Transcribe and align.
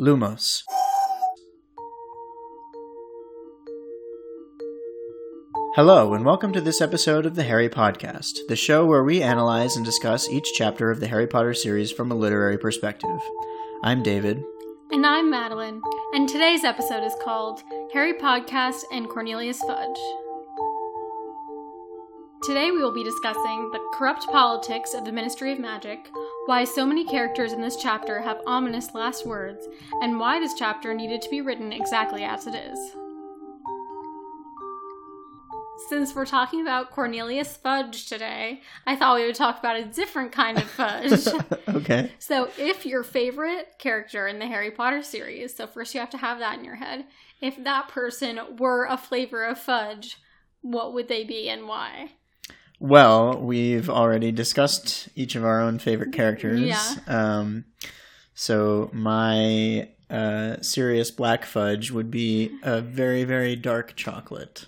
Lumos. 0.00 0.62
Hello, 5.74 6.14
and 6.14 6.24
welcome 6.24 6.54
to 6.54 6.60
this 6.62 6.80
episode 6.80 7.26
of 7.26 7.34
the 7.34 7.42
Harry 7.42 7.68
Podcast, 7.68 8.38
the 8.48 8.56
show 8.56 8.86
where 8.86 9.04
we 9.04 9.22
analyze 9.22 9.76
and 9.76 9.84
discuss 9.84 10.30
each 10.30 10.54
chapter 10.54 10.90
of 10.90 11.00
the 11.00 11.06
Harry 11.08 11.26
Potter 11.26 11.52
series 11.52 11.92
from 11.92 12.10
a 12.10 12.14
literary 12.14 12.56
perspective. 12.56 13.20
I'm 13.82 14.02
David. 14.02 14.42
And 14.90 15.04
I'm 15.04 15.30
Madeline, 15.30 15.82
and 16.14 16.26
today's 16.26 16.64
episode 16.64 17.04
is 17.04 17.14
called 17.22 17.60
Harry 17.92 18.14
Podcast 18.14 18.84
and 18.90 19.06
Cornelius 19.06 19.60
Fudge. 19.60 20.00
Today 22.42 22.70
we 22.70 22.78
will 22.78 22.94
be 22.94 23.04
discussing 23.04 23.68
the 23.70 23.86
corrupt 23.92 24.26
politics 24.28 24.94
of 24.94 25.04
the 25.04 25.12
Ministry 25.12 25.52
of 25.52 25.60
Magic, 25.60 26.08
why 26.50 26.64
so 26.64 26.84
many 26.84 27.04
characters 27.04 27.52
in 27.52 27.60
this 27.60 27.76
chapter 27.76 28.20
have 28.20 28.40
ominous 28.44 28.92
last 28.92 29.24
words, 29.24 29.68
and 30.02 30.18
why 30.18 30.40
this 30.40 30.52
chapter 30.52 30.92
needed 30.92 31.22
to 31.22 31.30
be 31.30 31.40
written 31.40 31.72
exactly 31.72 32.24
as 32.24 32.44
it 32.48 32.56
is. 32.56 32.76
Since 35.88 36.12
we're 36.12 36.26
talking 36.26 36.60
about 36.60 36.90
Cornelius 36.90 37.56
Fudge 37.56 38.08
today, 38.08 38.62
I 38.84 38.96
thought 38.96 39.14
we 39.14 39.26
would 39.26 39.36
talk 39.36 39.60
about 39.60 39.76
a 39.76 39.84
different 39.84 40.32
kind 40.32 40.58
of 40.58 40.64
fudge. 40.64 41.28
okay. 41.68 42.10
So, 42.18 42.50
if 42.58 42.84
your 42.84 43.04
favorite 43.04 43.74
character 43.78 44.26
in 44.26 44.40
the 44.40 44.48
Harry 44.48 44.72
Potter 44.72 45.04
series, 45.04 45.54
so 45.54 45.68
first 45.68 45.94
you 45.94 46.00
have 46.00 46.10
to 46.10 46.18
have 46.18 46.40
that 46.40 46.58
in 46.58 46.64
your 46.64 46.74
head, 46.74 47.04
if 47.40 47.62
that 47.62 47.86
person 47.86 48.40
were 48.58 48.86
a 48.86 48.96
flavor 48.96 49.44
of 49.44 49.56
fudge, 49.56 50.16
what 50.62 50.94
would 50.94 51.06
they 51.06 51.22
be 51.22 51.48
and 51.48 51.68
why? 51.68 52.10
Well, 52.80 53.38
we've 53.38 53.90
already 53.90 54.32
discussed 54.32 55.10
each 55.14 55.36
of 55.36 55.44
our 55.44 55.60
own 55.60 55.78
favorite 55.78 56.12
characters. 56.12 56.60
Yeah. 56.60 56.94
Um, 57.06 57.66
so 58.34 58.88
my 58.94 59.90
uh, 60.08 60.56
Sirius 60.62 61.10
Black 61.10 61.44
Fudge 61.44 61.90
would 61.90 62.10
be 62.10 62.50
a 62.62 62.80
very, 62.80 63.24
very 63.24 63.54
dark 63.54 63.96
chocolate. 63.96 64.66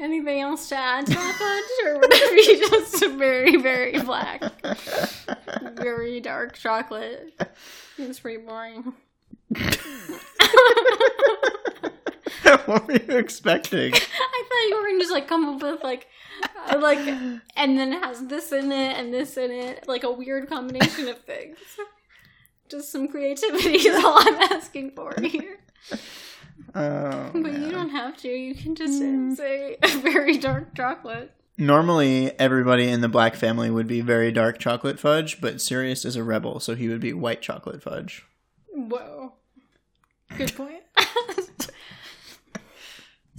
Anything 0.00 0.40
else 0.40 0.70
to 0.70 0.76
add 0.76 1.04
to 1.06 1.12
that 1.12 1.34
fudge, 1.38 1.86
or 1.86 1.98
would 1.98 2.10
it 2.10 2.46
be 2.46 2.58
just 2.70 3.02
a 3.02 3.10
very, 3.10 3.56
very 3.56 4.00
black, 4.00 4.42
very 5.76 6.20
dark 6.20 6.56
chocolate? 6.56 7.38
It's 7.98 8.18
pretty 8.18 8.42
boring. 8.42 8.94
what 12.64 12.86
were 12.86 12.92
you 12.92 13.18
expecting? 13.18 13.92
Thought 14.52 14.68
you 14.68 14.82
were 14.82 14.88
to 14.90 14.98
just 14.98 15.12
like 15.12 15.28
come 15.28 15.44
up 15.46 15.62
with 15.62 15.82
like, 15.82 16.08
like, 16.78 16.98
and 17.56 17.78
then 17.78 17.92
it 17.92 18.02
has 18.02 18.26
this 18.26 18.52
in 18.52 18.70
it 18.70 18.98
and 18.98 19.12
this 19.12 19.36
in 19.36 19.50
it, 19.50 19.88
like 19.88 20.04
a 20.04 20.10
weird 20.10 20.48
combination 20.48 21.08
of 21.08 21.18
things. 21.22 21.56
Just 22.68 22.92
some 22.92 23.08
creativity 23.08 23.76
is 23.76 24.04
all 24.04 24.18
I'm 24.18 24.52
asking 24.52 24.92
for 24.92 25.14
here. 25.20 25.58
Oh, 26.74 27.30
But 27.32 27.42
man. 27.42 27.62
you 27.62 27.70
don't 27.70 27.90
have 27.90 28.16
to. 28.18 28.28
You 28.28 28.54
can 28.54 28.74
just 28.74 29.02
mm. 29.02 29.36
say 29.36 29.76
a 29.82 29.88
very 29.98 30.38
dark 30.38 30.74
chocolate. 30.74 31.32
Normally, 31.58 32.38
everybody 32.38 32.88
in 32.88 33.02
the 33.02 33.08
Black 33.08 33.34
family 33.34 33.68
would 33.68 33.86
be 33.86 34.00
very 34.00 34.32
dark 34.32 34.58
chocolate 34.58 34.98
fudge, 34.98 35.40
but 35.40 35.60
Sirius 35.60 36.04
is 36.04 36.16
a 36.16 36.22
rebel, 36.22 36.60
so 36.60 36.74
he 36.74 36.88
would 36.88 37.00
be 37.00 37.12
white 37.12 37.42
chocolate 37.42 37.82
fudge. 37.82 38.24
Whoa. 38.72 39.34
Good 40.36 40.54
point. 40.56 40.82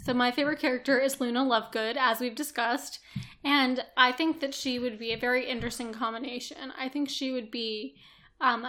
so 0.03 0.13
my 0.13 0.31
favorite 0.31 0.59
character 0.59 0.99
is 0.99 1.19
Luna 1.19 1.43
Lovegood, 1.45 1.95
as 1.97 2.19
we've 2.19 2.35
discussed, 2.35 2.99
and 3.43 3.83
I 3.97 4.11
think 4.11 4.39
that 4.41 4.53
she 4.53 4.79
would 4.79 4.99
be 4.99 5.11
a 5.13 5.17
very 5.17 5.47
interesting 5.49 5.93
combination. 5.93 6.71
I 6.77 6.89
think 6.89 7.09
she 7.09 7.31
would 7.31 7.49
be 7.51 7.95
um, 8.41 8.67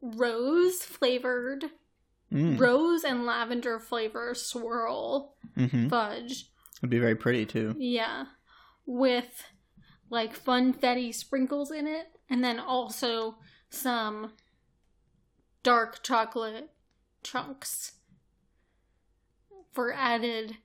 rose 0.00 0.82
flavored, 0.82 1.66
Mm. 2.32 2.58
rose 2.58 3.04
and 3.04 3.24
lavender 3.24 3.78
flavor 3.78 4.34
swirl 4.34 5.36
hmm 5.54 5.86
fudge. 5.86 6.50
Would 6.82 6.90
be 6.90 6.98
very 6.98 7.14
pretty 7.14 7.46
too. 7.46 7.76
Yeah. 7.78 8.24
With 8.84 9.44
like 10.10 10.36
funfetti 10.36 11.14
sprinkles 11.14 11.70
in 11.70 11.86
it, 11.86 12.08
and 12.28 12.42
then 12.42 12.58
also 12.58 13.36
some 13.70 14.32
dark 15.62 16.02
chocolate 16.02 16.70
chunks 17.22 17.92
for 19.76 19.92
added. 19.92 20.56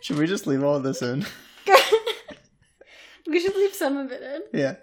Should 0.00 0.18
we 0.18 0.26
just 0.26 0.48
leave 0.48 0.64
all 0.64 0.74
of 0.74 0.82
this 0.82 1.00
in? 1.00 1.24
we 3.28 3.38
should 3.38 3.54
leave 3.54 3.72
some 3.72 3.96
of 3.96 4.10
it 4.10 4.20
in. 4.20 4.42
Yeah. 4.52 4.74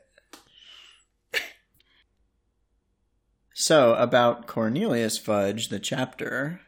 So, 3.53 3.95
about 3.95 4.47
Cornelius 4.47 5.17
Fudge, 5.17 5.67
the 5.67 5.79
chapter, 5.79 6.61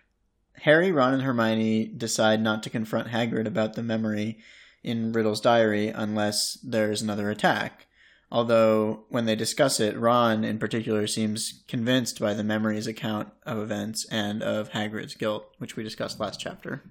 Harry, 0.64 0.92
Ron, 0.92 1.14
and 1.14 1.24
Hermione 1.24 1.86
decide 1.86 2.42
not 2.42 2.62
to 2.64 2.70
confront 2.70 3.08
Hagrid 3.08 3.48
about 3.48 3.76
the 3.76 3.84
memory 3.84 4.40
in 4.84 5.14
Riddle's 5.14 5.40
diary 5.40 5.88
unless 5.88 6.60
there's 6.62 7.02
another 7.02 7.30
attack. 7.30 7.88
Although, 8.32 9.04
when 9.10 9.26
they 9.26 9.36
discuss 9.36 9.80
it, 9.82 9.98
Ron 9.98 10.46
in 10.46 10.58
particular 10.58 11.06
seems 11.06 11.64
convinced 11.68 12.20
by 12.20 12.34
the 12.34 12.46
memory's 12.46 12.88
account 12.88 13.30
of 13.44 13.58
events 13.58 14.06
and 14.06 14.42
of 14.42 14.70
Hagrid's 14.70 15.16
guilt, 15.16 15.54
which 15.58 15.76
we 15.76 15.84
discussed 15.84 16.20
last 16.20 16.40
chapter. 16.40 16.82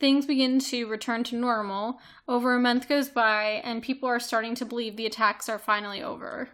Things 0.00 0.26
begin 0.26 0.58
to 0.60 0.86
return 0.86 1.22
to 1.24 1.36
normal. 1.36 2.00
Over 2.26 2.54
a 2.54 2.60
month 2.60 2.88
goes 2.88 3.08
by, 3.08 3.60
and 3.64 3.82
people 3.82 4.08
are 4.08 4.20
starting 4.20 4.54
to 4.56 4.64
believe 4.64 4.96
the 4.96 5.06
attacks 5.06 5.48
are 5.48 5.58
finally 5.58 6.02
over. 6.02 6.50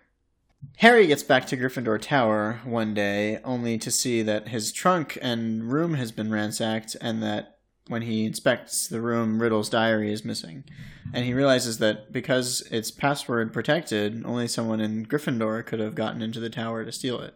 Harry 0.78 1.06
gets 1.06 1.22
back 1.22 1.46
to 1.46 1.56
Gryffindor 1.56 2.00
Tower 2.00 2.60
one 2.64 2.94
day, 2.94 3.38
only 3.44 3.78
to 3.78 3.90
see 3.90 4.22
that 4.22 4.48
his 4.48 4.72
trunk 4.72 5.18
and 5.22 5.70
room 5.72 5.94
has 5.94 6.10
been 6.10 6.30
ransacked, 6.30 6.96
and 7.00 7.22
that 7.22 7.53
when 7.88 8.02
he 8.02 8.24
inspects 8.24 8.88
the 8.88 9.00
room, 9.00 9.40
Riddle's 9.40 9.68
diary 9.68 10.12
is 10.12 10.24
missing. 10.24 10.64
And 11.12 11.24
he 11.24 11.34
realizes 11.34 11.78
that 11.78 12.12
because 12.12 12.66
it's 12.70 12.90
password 12.90 13.52
protected, 13.52 14.24
only 14.24 14.48
someone 14.48 14.80
in 14.80 15.06
Gryffindor 15.06 15.64
could 15.66 15.80
have 15.80 15.94
gotten 15.94 16.22
into 16.22 16.40
the 16.40 16.50
tower 16.50 16.84
to 16.84 16.92
steal 16.92 17.20
it. 17.20 17.34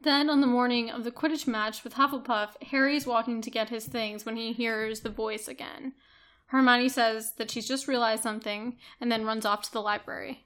Then, 0.00 0.28
on 0.28 0.40
the 0.40 0.48
morning 0.48 0.90
of 0.90 1.04
the 1.04 1.12
Quidditch 1.12 1.46
match 1.46 1.84
with 1.84 1.94
Hufflepuff, 1.94 2.60
Harry 2.70 2.96
is 2.96 3.06
walking 3.06 3.40
to 3.40 3.50
get 3.50 3.68
his 3.68 3.86
things 3.86 4.26
when 4.26 4.36
he 4.36 4.52
hears 4.52 5.00
the 5.00 5.10
voice 5.10 5.46
again. 5.46 5.92
Hermione 6.46 6.88
says 6.88 7.34
that 7.38 7.50
she's 7.50 7.68
just 7.68 7.86
realized 7.86 8.24
something 8.24 8.76
and 9.00 9.12
then 9.12 9.24
runs 9.24 9.46
off 9.46 9.62
to 9.62 9.72
the 9.72 9.80
library. 9.80 10.44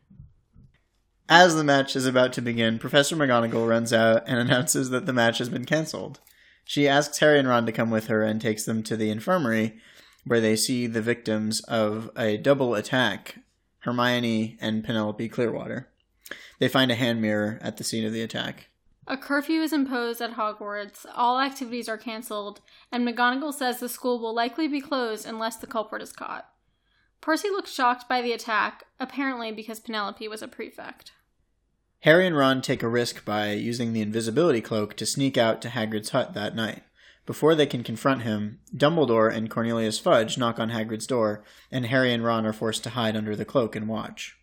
As 1.29 1.57
the 1.57 1.65
match 1.65 1.97
is 1.97 2.07
about 2.07 2.35
to 2.35 2.43
begin, 2.43 2.79
Professor 2.79 3.17
McGonagall 3.17 3.67
runs 3.67 3.93
out 3.95 4.25
and 4.27 4.39
announces 4.39 4.91
that 4.91 5.07
the 5.07 5.15
match 5.15 5.39
has 5.39 5.49
been 5.49 5.65
cancelled. 5.65 6.21
She 6.69 6.89
asks 6.89 7.21
Harry 7.21 7.39
and 7.39 7.47
Ron 7.47 7.65
to 7.67 7.73
come 7.73 7.91
with 7.91 8.09
her 8.09 8.25
and 8.25 8.41
takes 8.41 8.65
them 8.65 8.83
to 8.83 8.97
the 8.97 9.09
infirmary, 9.09 9.79
where 10.25 10.41
they 10.41 10.57
see 10.57 10.89
the 10.89 11.01
victims 11.01 11.61
of 11.61 12.11
a 12.17 12.37
double 12.37 12.75
attack 12.75 13.37
Hermione 13.81 14.59
and 14.61 14.83
Penelope 14.83 15.29
Clearwater. 15.29 15.89
They 16.59 16.67
find 16.67 16.91
a 16.91 16.97
hand 16.97 17.23
mirror 17.23 17.61
at 17.63 17.77
the 17.77 17.85
scene 17.85 18.05
of 18.05 18.13
the 18.13 18.21
attack. 18.21 18.69
A 19.07 19.17
curfew 19.17 19.63
is 19.63 19.73
imposed 19.73 20.21
at 20.21 20.33
Hogwarts, 20.33 21.07
all 21.15 21.39
activities 21.41 21.89
are 21.89 21.97
cancelled, 21.97 22.61
and 22.91 23.07
McGonagall 23.07 23.55
says 23.55 23.79
the 23.79 23.89
school 23.89 24.19
will 24.19 24.35
likely 24.35 24.67
be 24.67 24.81
closed 24.81 25.25
unless 25.25 25.55
the 25.55 25.69
culprit 25.69 26.03
is 26.03 26.13
caught. 26.13 26.49
Percy 27.21 27.49
looks 27.49 27.73
shocked 27.73 28.09
by 28.09 28.21
the 28.21 28.33
attack, 28.33 28.83
apparently 28.99 29.53
because 29.53 29.79
Penelope 29.79 30.27
was 30.27 30.43
a 30.43 30.49
prefect. 30.49 31.13
Harry 32.01 32.27
and 32.27 32.37
Ron 32.37 32.63
take 32.63 32.83
a 32.83 32.89
risk 32.89 33.25
by 33.25 33.53
using 33.53 33.93
the 33.93 34.01
invisibility 34.01 34.61
cloak 34.61 34.95
to 34.97 35.07
sneak 35.07 35.37
out 35.37 35.61
to 35.63 35.69
Hagrid's 35.69 36.11
hut 36.11 36.35
that 36.35 36.55
night. 36.55 36.83
Before 37.27 37.57
they 37.57 37.67
can 37.67 37.83
confront 37.83 38.23
him, 38.23 38.61
Dumbledore 38.75 39.35
and 39.35 39.51
Cornelius 39.51 39.99
Fudge 39.99 40.39
knock 40.39 40.61
on 40.61 40.71
Hagrid's 40.71 41.09
door, 41.09 41.43
and 41.73 41.87
Harry 41.87 42.13
and 42.13 42.25
Ron 42.25 42.47
are 42.47 42.53
forced 42.53 42.85
to 42.85 42.91
hide 42.91 43.17
under 43.17 43.35
the 43.35 43.45
cloak 43.45 43.75
and 43.75 43.89
watch. 43.89 44.37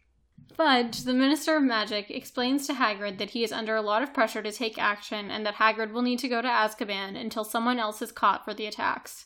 Fudge, 0.54 1.04
the 1.04 1.13
Minister 1.13 1.56
of 1.56 1.63
Magic, 1.63 2.12
explains 2.12 2.68
to 2.68 2.74
Hagrid 2.74 3.18
that 3.18 3.31
he 3.31 3.44
is 3.44 3.51
under 3.51 3.75
a 3.75 3.81
lot 3.81 4.04
of 4.04 4.13
pressure 4.13 4.44
to 4.44 4.51
take 4.51 4.77
action 4.77 5.31
and 5.31 5.45
that 5.45 5.56
Hagrid 5.56 5.92
will 5.92 6.01
need 6.01 6.19
to 6.19 6.27
go 6.27 6.42
to 6.42 6.48
Azkaban 6.48 7.19
until 7.19 7.44
someone 7.44 7.80
else 7.80 8.01
is 8.01 8.12
caught 8.12 8.44
for 8.44 8.54
the 8.54 8.68
attacks. 8.68 9.25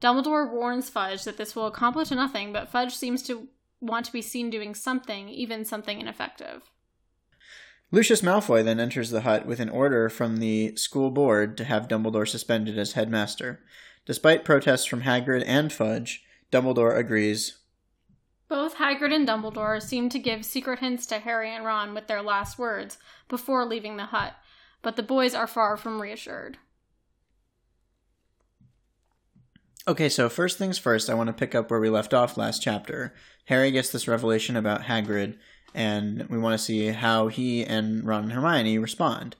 Dumbledore 0.00 0.50
warns 0.50 0.90
Fudge 0.90 1.24
that 1.24 1.36
this 1.36 1.54
will 1.54 1.66
accomplish 1.66 2.10
nothing, 2.10 2.52
but 2.52 2.68
Fudge 2.68 2.94
seems 2.94 3.22
to 3.22 3.48
want 3.80 4.04
to 4.06 4.12
be 4.12 4.20
seen 4.20 4.50
doing 4.50 4.74
something, 4.74 5.28
even 5.28 5.64
something 5.64 6.00
ineffective. 6.00 6.70
Lucius 7.94 8.22
Malfoy 8.22 8.64
then 8.64 8.80
enters 8.80 9.10
the 9.10 9.20
hut 9.20 9.44
with 9.44 9.60
an 9.60 9.68
order 9.68 10.08
from 10.08 10.38
the 10.38 10.74
school 10.76 11.10
board 11.10 11.58
to 11.58 11.64
have 11.64 11.88
Dumbledore 11.88 12.26
suspended 12.26 12.78
as 12.78 12.94
headmaster. 12.94 13.60
Despite 14.06 14.46
protests 14.46 14.86
from 14.86 15.02
Hagrid 15.02 15.44
and 15.46 15.70
Fudge, 15.70 16.24
Dumbledore 16.50 16.96
agrees. 16.96 17.58
Both 18.48 18.76
Hagrid 18.76 19.14
and 19.14 19.28
Dumbledore 19.28 19.80
seem 19.80 20.08
to 20.08 20.18
give 20.18 20.46
secret 20.46 20.78
hints 20.78 21.04
to 21.06 21.18
Harry 21.18 21.54
and 21.54 21.66
Ron 21.66 21.92
with 21.92 22.06
their 22.06 22.22
last 22.22 22.58
words 22.58 22.96
before 23.28 23.66
leaving 23.66 23.98
the 23.98 24.06
hut, 24.06 24.36
but 24.80 24.96
the 24.96 25.02
boys 25.02 25.34
are 25.34 25.46
far 25.46 25.76
from 25.76 26.00
reassured. 26.00 26.56
Okay, 29.88 30.08
so 30.08 30.28
first 30.28 30.58
things 30.58 30.78
first, 30.78 31.10
I 31.10 31.14
want 31.14 31.26
to 31.28 31.32
pick 31.32 31.54
up 31.54 31.70
where 31.70 31.80
we 31.80 31.90
left 31.90 32.14
off 32.14 32.36
last 32.36 32.62
chapter. 32.62 33.14
Harry 33.46 33.70
gets 33.72 33.90
this 33.90 34.06
revelation 34.06 34.56
about 34.56 34.82
Hagrid, 34.82 35.36
and 35.74 36.28
we 36.28 36.38
want 36.38 36.56
to 36.58 36.64
see 36.64 36.86
how 36.88 37.26
he 37.28 37.64
and 37.64 38.04
Ron 38.06 38.24
and 38.24 38.32
Hermione 38.32 38.78
respond. 38.78 39.34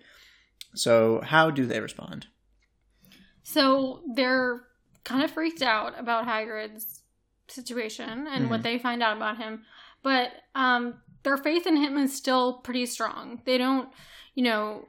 So, 0.75 1.21
how 1.21 1.51
do 1.51 1.65
they 1.67 1.79
respond? 1.81 2.27
So 3.45 4.03
they're 4.15 4.63
kind 5.05 5.23
of 5.23 5.31
freaked 5.31 5.63
out 5.63 5.99
about 5.99 6.27
Hagrid's 6.27 7.03
situation 7.49 8.27
and 8.27 8.49
what 8.51 8.61
Mhm. 8.61 8.63
they 8.65 8.79
find 8.79 9.03
out 9.03 9.17
about 9.17 9.37
him, 9.37 9.65
but 10.03 10.33
um, 10.55 11.01
their 11.23 11.37
faith 11.37 11.67
in 11.67 11.77
him 11.77 11.99
is 11.99 12.17
still 12.17 12.55
pretty 12.55 12.87
strong. 12.87 13.43
They 13.45 13.59
don't, 13.59 13.91
you 14.35 14.43
know, 14.45 14.87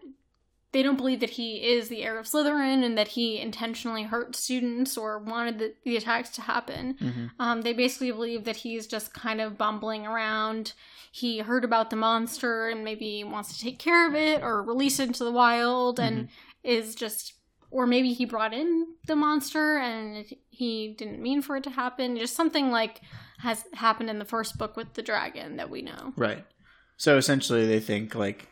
they 0.73 0.83
don't 0.83 0.97
believe 0.97 1.19
that 1.21 1.29
he 1.31 1.57
is 1.63 1.87
the 1.87 2.03
heir 2.03 2.17
of 2.19 2.25
Slytherin 2.25 2.83
and 2.83 2.97
that 2.97 3.09
he 3.09 3.39
intentionally 3.39 4.03
hurt 4.03 4.35
students 4.35 4.97
or 4.97 5.19
wanted 5.19 5.59
the, 5.59 5.73
the 5.85 5.95
attacks 5.95 6.31
to 6.31 6.41
happen. 6.41 6.97
hmm 6.99 7.25
Um, 7.39 7.61
they 7.61 7.73
basically 7.73 8.11
believe 8.11 8.43
that 8.43 8.57
he's 8.57 8.87
just 8.87 9.13
kind 9.13 9.39
of 9.39 9.57
bumbling 9.57 10.05
around. 10.05 10.73
He 11.11 11.39
heard 11.39 11.63
about 11.63 11.91
the 11.91 11.95
monster 11.95 12.69
and 12.69 12.83
maybe 12.83 13.23
wants 13.23 13.55
to 13.55 13.63
take 13.63 13.77
care 13.77 14.07
of 14.07 14.15
it 14.15 14.41
or 14.41 14.63
release 14.63 14.99
it 14.99 15.07
into 15.07 15.23
the 15.23 15.31
wild 15.31 15.99
and 15.99 16.27
is 16.63 16.95
just, 16.95 17.33
or 17.69 17.85
maybe 17.85 18.13
he 18.13 18.25
brought 18.25 18.53
in 18.53 18.87
the 19.05 19.15
monster 19.15 19.77
and 19.77 20.25
he 20.49 20.95
didn't 20.97 21.21
mean 21.21 21.43
for 21.43 21.55
it 21.55 21.63
to 21.65 21.69
happen. 21.69 22.17
Just 22.17 22.35
something 22.35 22.71
like 22.71 23.01
has 23.39 23.63
happened 23.73 24.09
in 24.09 24.17
the 24.17 24.25
first 24.25 24.57
book 24.57 24.75
with 24.75 24.93
the 24.93 25.01
dragon 25.03 25.57
that 25.57 25.69
we 25.69 25.83
know. 25.83 26.13
Right. 26.15 26.45
So 26.97 27.17
essentially, 27.17 27.67
they 27.67 27.79
think 27.79 28.15
like 28.15 28.47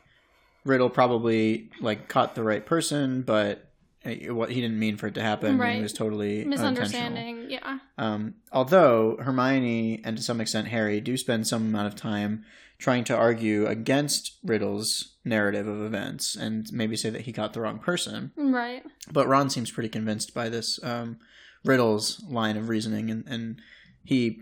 Riddle 0.65 0.89
probably 0.89 1.69
like 1.79 2.07
caught 2.07 2.35
the 2.35 2.43
right 2.43 2.65
person, 2.65 3.21
but 3.21 3.67
what 4.03 4.49
he 4.49 4.61
didn't 4.61 4.79
mean 4.79 4.97
for 4.97 5.07
it 5.07 5.13
to 5.15 5.21
happen. 5.21 5.57
Right. 5.57 5.77
It 5.77 5.81
was 5.81 5.93
totally. 5.93 6.43
Misunderstanding, 6.43 7.49
yeah. 7.49 7.79
Um, 7.97 8.35
although 8.51 9.17
Hermione 9.17 10.01
and 10.03 10.17
to 10.17 10.23
some 10.23 10.41
extent 10.41 10.69
Harry 10.69 10.99
do 11.01 11.17
spend 11.17 11.47
some 11.47 11.67
amount 11.67 11.87
of 11.87 11.95
time 11.95 12.43
trying 12.79 13.03
to 13.03 13.15
argue 13.15 13.67
against 13.67 14.39
Riddle's 14.43 15.15
narrative 15.23 15.67
of 15.67 15.83
events 15.83 16.35
and 16.35 16.67
maybe 16.73 16.95
say 16.95 17.11
that 17.11 17.21
he 17.21 17.31
caught 17.31 17.53
the 17.53 17.61
wrong 17.61 17.77
person. 17.77 18.31
Right. 18.35 18.83
But 19.11 19.27
Ron 19.27 19.51
seems 19.51 19.69
pretty 19.69 19.89
convinced 19.89 20.33
by 20.33 20.49
this 20.49 20.83
um, 20.83 21.19
Riddle's 21.63 22.23
line 22.27 22.57
of 22.57 22.69
reasoning, 22.69 23.11
and, 23.11 23.23
and 23.27 23.61
he, 24.03 24.41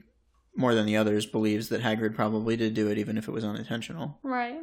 more 0.55 0.73
than 0.73 0.85
the 0.85 0.95
others, 0.95 1.25
believes 1.25 1.67
that 1.67 1.81
Hagrid 1.81 2.15
probably 2.15 2.55
did 2.55 2.73
do 2.73 2.89
it, 2.89 2.97
even 2.97 3.17
if 3.17 3.27
it 3.27 3.31
was 3.31 3.43
unintentional. 3.43 4.19
Right. 4.23 4.61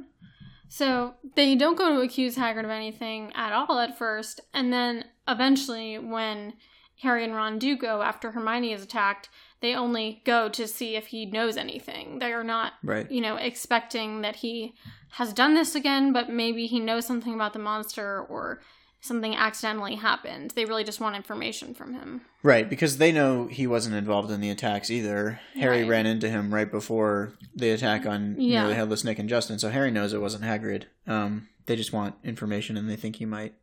So 0.69 1.15
they 1.35 1.55
don't 1.55 1.77
go 1.79 1.95
to 1.95 2.01
accuse 2.01 2.37
Hagrid 2.37 2.65
of 2.65 2.71
anything 2.71 3.33
at 3.35 3.53
all 3.53 3.79
at 3.79 3.97
first, 3.97 4.41
and 4.53 4.73
then 4.73 5.05
eventually, 5.29 5.99
when 5.99 6.55
Harry 7.03 7.25
and 7.25 7.35
Ron 7.35 7.59
do 7.59 7.77
go 7.77 8.03
after 8.03 8.31
Hermione 8.33 8.73
is 8.73 8.83
attacked, 8.83 9.29
they 9.61 9.75
only 9.75 10.23
go 10.25 10.49
to 10.49 10.67
see 10.67 10.97
if 10.97 11.09
he 11.09 11.27
knows 11.27 11.57
anything. 11.57 12.19
They 12.19 12.33
are 12.33 12.45
not, 12.45 12.75
Right. 12.83 13.11
you 13.11 13.21
know, 13.21 13.37
expecting 13.37 14.23
that 14.23 14.37
he 14.37 14.75
has 15.11 15.33
done 15.33 15.55
this 15.55 15.75
again, 15.75 16.13
but 16.13 16.29
maybe 16.31 16.67
he 16.67 16.81
knows 16.81 17.07
something 17.07 17.35
about 17.35 17.53
the 17.53 17.59
monster 17.59 18.21
or 18.29 18.61
something 19.07 19.35
accidentally 19.35 19.95
happened. 19.95 20.53
They 20.53 20.65
really 20.65 20.85
just 20.85 21.01
want 21.01 21.17
information 21.17 21.75
from 21.75 21.95
him. 21.95 22.23
Right, 22.43 22.69
because 22.69 22.99
they 22.99 23.13
know 23.13 23.47
he 23.47 23.67
wasn't 23.67 23.95
involved 23.97 24.31
in 24.31 24.41
the 24.41 24.51
attacks 24.51 24.91
either. 24.91 25.41
Harry 25.55 25.85
ran 25.85 26.07
into 26.07 26.29
him 26.29 26.53
right 26.53 26.71
before 26.71 27.33
the 27.55 27.71
attack 27.71 28.07
on 28.07 28.37
Yeah. 28.39 28.63
Nearly 28.63 28.75
Headless 28.75 29.05
Nick 29.05 29.19
and 29.19 29.29
Justin, 29.29 29.59
so 29.59 29.71
Harry 29.71 29.91
knows 29.91 30.13
it 30.13 30.21
wasn't 30.21 30.45
Hagrid. 30.45 30.85
Um, 31.07 31.49
they 31.67 31.77
just 31.77 31.93
want 31.93 32.15
information 32.23 32.77
and 32.77 32.89
they 32.89 32.97
think 32.97 33.17
he 33.17 33.27
might 33.27 33.55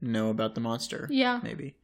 know 0.00 0.30
about 0.30 0.54
the 0.54 0.60
monster. 0.60 1.06
Yeah. 1.10 1.40
maybe. 1.42 1.76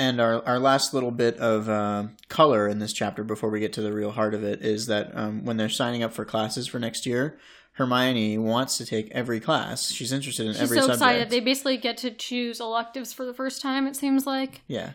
And 0.00 0.20
our, 0.20 0.44
our 0.46 0.60
last 0.60 0.94
little 0.94 1.10
bit 1.10 1.36
of 1.38 1.68
uh, 1.68 2.08
color 2.28 2.68
in 2.68 2.78
this 2.78 2.92
chapter 2.92 3.24
before 3.24 3.50
we 3.50 3.58
get 3.58 3.72
to 3.72 3.82
the 3.82 3.92
real 3.92 4.12
heart 4.12 4.32
of 4.32 4.44
it 4.44 4.62
is 4.62 4.86
that 4.86 5.10
um, 5.12 5.44
when 5.44 5.56
they're 5.56 5.68
signing 5.68 6.04
up 6.04 6.12
for 6.12 6.24
classes 6.24 6.68
for 6.68 6.78
next 6.78 7.04
year, 7.04 7.36
Hermione 7.78 8.38
wants 8.38 8.76
to 8.78 8.84
take 8.84 9.08
every 9.12 9.38
class. 9.38 9.92
She's 9.92 10.12
interested 10.12 10.46
in 10.46 10.52
She's 10.52 10.62
every 10.62 10.78
so 10.78 10.80
subject. 10.82 10.96
excited. 10.96 11.30
They 11.30 11.38
basically 11.38 11.76
get 11.76 11.96
to 11.98 12.10
choose 12.10 12.58
electives 12.58 13.12
for 13.12 13.24
the 13.24 13.32
first 13.32 13.62
time, 13.62 13.86
it 13.86 13.94
seems 13.94 14.26
like. 14.26 14.62
Yeah. 14.66 14.94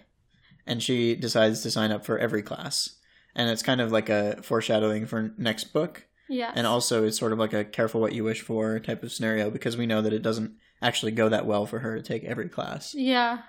And 0.68 0.84
she 0.84 1.16
decides 1.16 1.62
to 1.64 1.72
sign 1.72 1.92
up 1.94 2.06
for 2.06 2.20
every 2.20 2.42
class. 2.42 2.98
And 3.36 3.50
it's 3.50 3.64
kind 3.64 3.80
of 3.80 3.94
like 3.94 4.10
a 4.10 4.42
foreshadowing 4.44 5.06
for 5.06 5.34
next 5.38 5.72
book. 5.72 6.08
Yes. 6.28 6.52
And 6.58 6.68
also, 6.68 7.06
it's 7.06 7.18
sort 7.18 7.32
of 7.32 7.40
like 7.40 7.54
a 7.54 7.64
careful 7.64 8.02
what 8.02 8.12
you 8.12 8.26
wish 8.26 8.42
for 8.42 8.78
type 8.80 9.02
of 9.02 9.14
scenario 9.14 9.50
because 9.50 9.78
we 9.78 9.86
know 9.86 10.02
that 10.02 10.12
it 10.12 10.22
doesn't 10.22 10.54
actually 10.82 11.14
go 11.14 11.30
that 11.30 11.46
well 11.46 11.66
for 11.66 11.80
her 11.80 11.96
to 11.96 12.04
take 12.04 12.26
every 12.26 12.50
class. 12.50 12.94
Yeah. 12.94 13.44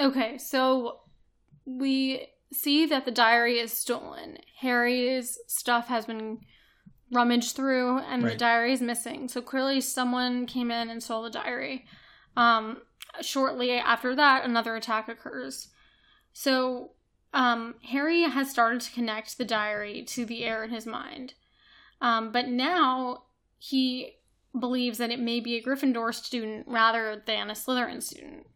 Okay, 0.00 0.38
so 0.38 1.00
we 1.66 2.28
see 2.50 2.86
that 2.86 3.04
the 3.04 3.10
diary 3.10 3.58
is 3.58 3.74
stolen. 3.74 4.38
Harry's 4.60 5.38
stuff 5.48 5.88
has 5.88 6.06
been 6.06 6.38
rummaged 7.12 7.54
through 7.54 7.98
and 7.98 8.22
the 8.22 8.36
diary 8.36 8.72
is 8.72 8.80
missing. 8.80 9.28
So 9.28 9.40
clearly 9.42 9.80
someone 9.80 10.46
came 10.46 10.70
in 10.70 10.90
and 10.90 11.02
stole 11.02 11.22
the 11.22 11.30
diary. 11.30 11.84
Um 12.36 12.78
shortly 13.20 13.72
after 13.72 14.16
that 14.16 14.44
another 14.44 14.74
attack 14.74 15.08
occurs. 15.08 15.68
So 16.32 16.92
um 17.34 17.74
Harry 17.90 18.22
has 18.22 18.50
started 18.50 18.80
to 18.82 18.92
connect 18.92 19.36
the 19.38 19.44
diary 19.44 20.02
to 20.04 20.24
the 20.24 20.44
heir 20.44 20.64
in 20.64 20.70
his 20.70 20.86
mind. 20.86 21.34
Um 22.00 22.32
but 22.32 22.48
now 22.48 23.24
he 23.58 24.16
believes 24.58 24.98
that 24.98 25.10
it 25.10 25.20
may 25.20 25.40
be 25.40 25.56
a 25.56 25.62
Gryffindor 25.62 26.14
student 26.14 26.66
rather 26.66 27.22
than 27.26 27.50
a 27.50 27.54
Slytherin 27.54 28.02
student. 28.02 28.46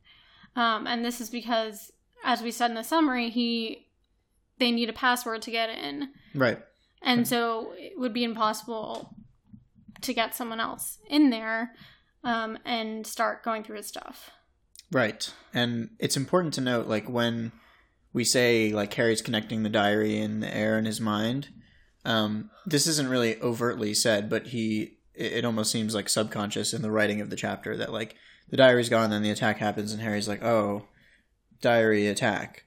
Um, 0.55 0.87
and 0.87 1.05
this 1.05 1.21
is 1.21 1.31
because, 1.31 1.93
as 2.25 2.43
we 2.43 2.51
said 2.51 2.71
in 2.71 2.77
the 2.77 2.83
summary, 2.83 3.31
he 3.31 3.89
they 4.59 4.71
need 4.71 4.89
a 4.89 4.95
password 4.95 5.43
to 5.43 5.51
get 5.51 5.69
in, 5.69 6.09
Right. 6.35 6.59
And 7.03 7.27
so 7.29 7.73
it 7.77 7.99
would 7.99 8.13
be 8.13 8.25
impossible 8.25 9.15
to 10.01 10.13
get 10.13 10.35
someone 10.35 10.61
else 10.61 10.99
in 11.09 11.31
there 11.31 11.73
um, 12.25 12.59
and 12.65 13.07
start 13.07 13.45
going 13.45 13.63
through 13.63 13.77
his 13.77 13.87
stuff. 13.87 14.31
Right. 14.93 15.33
And 15.55 15.91
it's 15.99 16.17
important 16.17 16.55
to 16.55 16.61
note, 16.61 16.87
like, 16.87 17.09
when 17.09 17.53
we 18.13 18.25
say, 18.25 18.73
like, 18.73 18.93
Harry's 18.95 19.23
connecting 19.23 19.63
the 19.63 19.69
diary 19.69 20.19
in 20.19 20.41
the 20.41 20.55
heir 20.55 20.79
in 20.79 20.85
his 20.85 21.01
mind, 21.01 21.49
um, 22.05 22.51
this 22.65 22.87
isn't 22.87 23.09
really 23.09 23.41
overtly 23.41 23.95
said, 23.95 24.29
but 24.29 24.49
he, 24.49 24.99
it, 25.15 25.33
it 25.33 25.45
almost 25.45 25.71
seems 25.71 25.95
like 25.95 26.09
subconscious 26.09 26.73
in 26.73 26.83
the 26.83 26.91
writing 26.91 27.21
of 27.21 27.31
the 27.31 27.37
chapter 27.37 27.77
that, 27.77 27.93
like, 27.93 28.17
the 28.49 28.57
diary's 28.57 28.89
gone, 28.89 29.11
then 29.11 29.23
the 29.23 29.31
attack 29.31 29.59
happens, 29.59 29.93
and 29.93 30.03
Harry's 30.03 30.29
like, 30.29 30.43
oh, 30.43 30.87
diary 31.61 32.07
attack. 32.07 32.65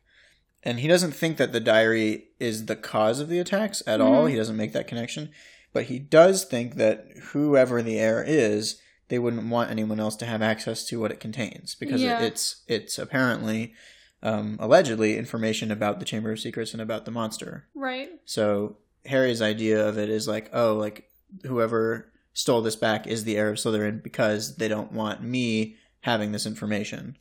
And 0.63 0.79
he 0.81 0.87
doesn't 0.87 1.13
think 1.13 1.37
that 1.37 1.53
the 1.53 1.59
diary 1.59 2.25
is 2.39 2.65
the 2.65 2.75
cause 2.75 3.19
of 3.19 3.29
the 3.29 3.39
attacks 3.39 3.81
at 3.87 4.01
all. 4.01 4.25
Mhm. 4.25 4.31
He 4.31 4.35
doesn't 4.35 4.57
make 4.57 4.73
that 4.73 4.87
connection. 4.87 5.29
But 5.71 5.85
he 5.85 5.99
does 5.99 6.43
think 6.45 6.75
that 6.75 7.05
whoever 7.31 7.81
the 7.81 7.99
heir 7.99 8.23
is, 8.27 8.79
they 9.07 9.19
wouldn't 9.19 9.47
want 9.49 9.71
anyone 9.71 9.99
else 9.99 10.15
to 10.17 10.25
have 10.25 10.41
access 10.41 10.83
to 10.87 10.99
what 10.99 11.11
it 11.11 11.19
contains 11.19 11.75
because 11.75 12.01
Yeah. 12.01 12.21
it, 12.21 12.25
it's 12.27 12.63
it's 12.67 12.97
apparently 12.99 13.73
um, 14.21 14.57
allegedly 14.59 15.17
information 15.17 15.71
about 15.71 15.99
the 15.99 16.05
Chamber 16.05 16.31
of 16.33 16.39
Secrets 16.41 16.73
and 16.73 16.81
about 16.81 17.05
the 17.05 17.11
monster. 17.11 17.67
Right. 17.73 18.09
So 18.25 18.77
Harry's 19.05 19.41
idea 19.41 19.87
of 19.87 19.97
it 19.97 20.09
is 20.09 20.27
like, 20.27 20.49
oh, 20.51 20.75
like 20.75 21.05
whoever 21.45 22.11
stole 22.33 22.61
this 22.61 22.75
back 22.75 23.07
is 23.07 23.23
the 23.23 23.37
heir 23.37 23.49
of 23.49 23.55
Slytherin 23.55 24.03
because 24.03 24.57
they 24.57 24.67
don't 24.67 24.91
want 24.91 25.23
me 25.23 25.77
having 26.01 26.33
this 26.33 26.45
information. 26.45 27.15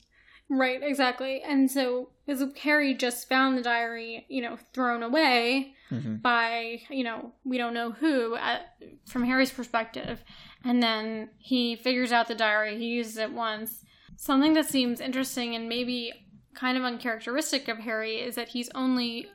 Right. 0.51 0.81
Exactly. 0.83 1.43
And 1.43 1.71
so, 1.71 2.11
because 2.27 2.45
Harry 2.63 2.95
just 2.95 3.29
found 3.29 3.57
the 3.59 3.63
diary, 3.63 4.25
you 4.29 4.41
know, 4.43 4.57
thrown 4.73 5.03
away, 5.03 5.75
hmm 5.89 6.17
by 6.21 6.81
you 6.91 7.03
know 7.05 7.33
we 7.45 7.57
don't 7.57 7.73
know 7.73 7.93
who 7.93 8.35
at, 8.35 8.75
from 9.07 9.25
harry's 9.25 9.53
perspective 9.53 10.23
and 10.65 10.83
then 10.83 11.31
he 11.39 11.77
figures 11.77 12.11
out 12.13 12.27
the 12.29 12.35
diary 12.35 12.77
he 12.77 12.87
uses 12.87 13.17
it 13.17 13.33
once 13.33 13.85
something 14.17 14.53
that 14.53 14.67
seems 14.67 15.01
interesting 15.01 15.55
and 15.55 15.69
maybe 15.69 16.13
kind 16.55 16.77
of 16.77 16.83
uncharacteristic 16.85 17.69
of 17.69 17.79
harry 17.79 18.17
is 18.17 18.35
that 18.35 18.49
he's 18.49 18.69
only 18.75 19.29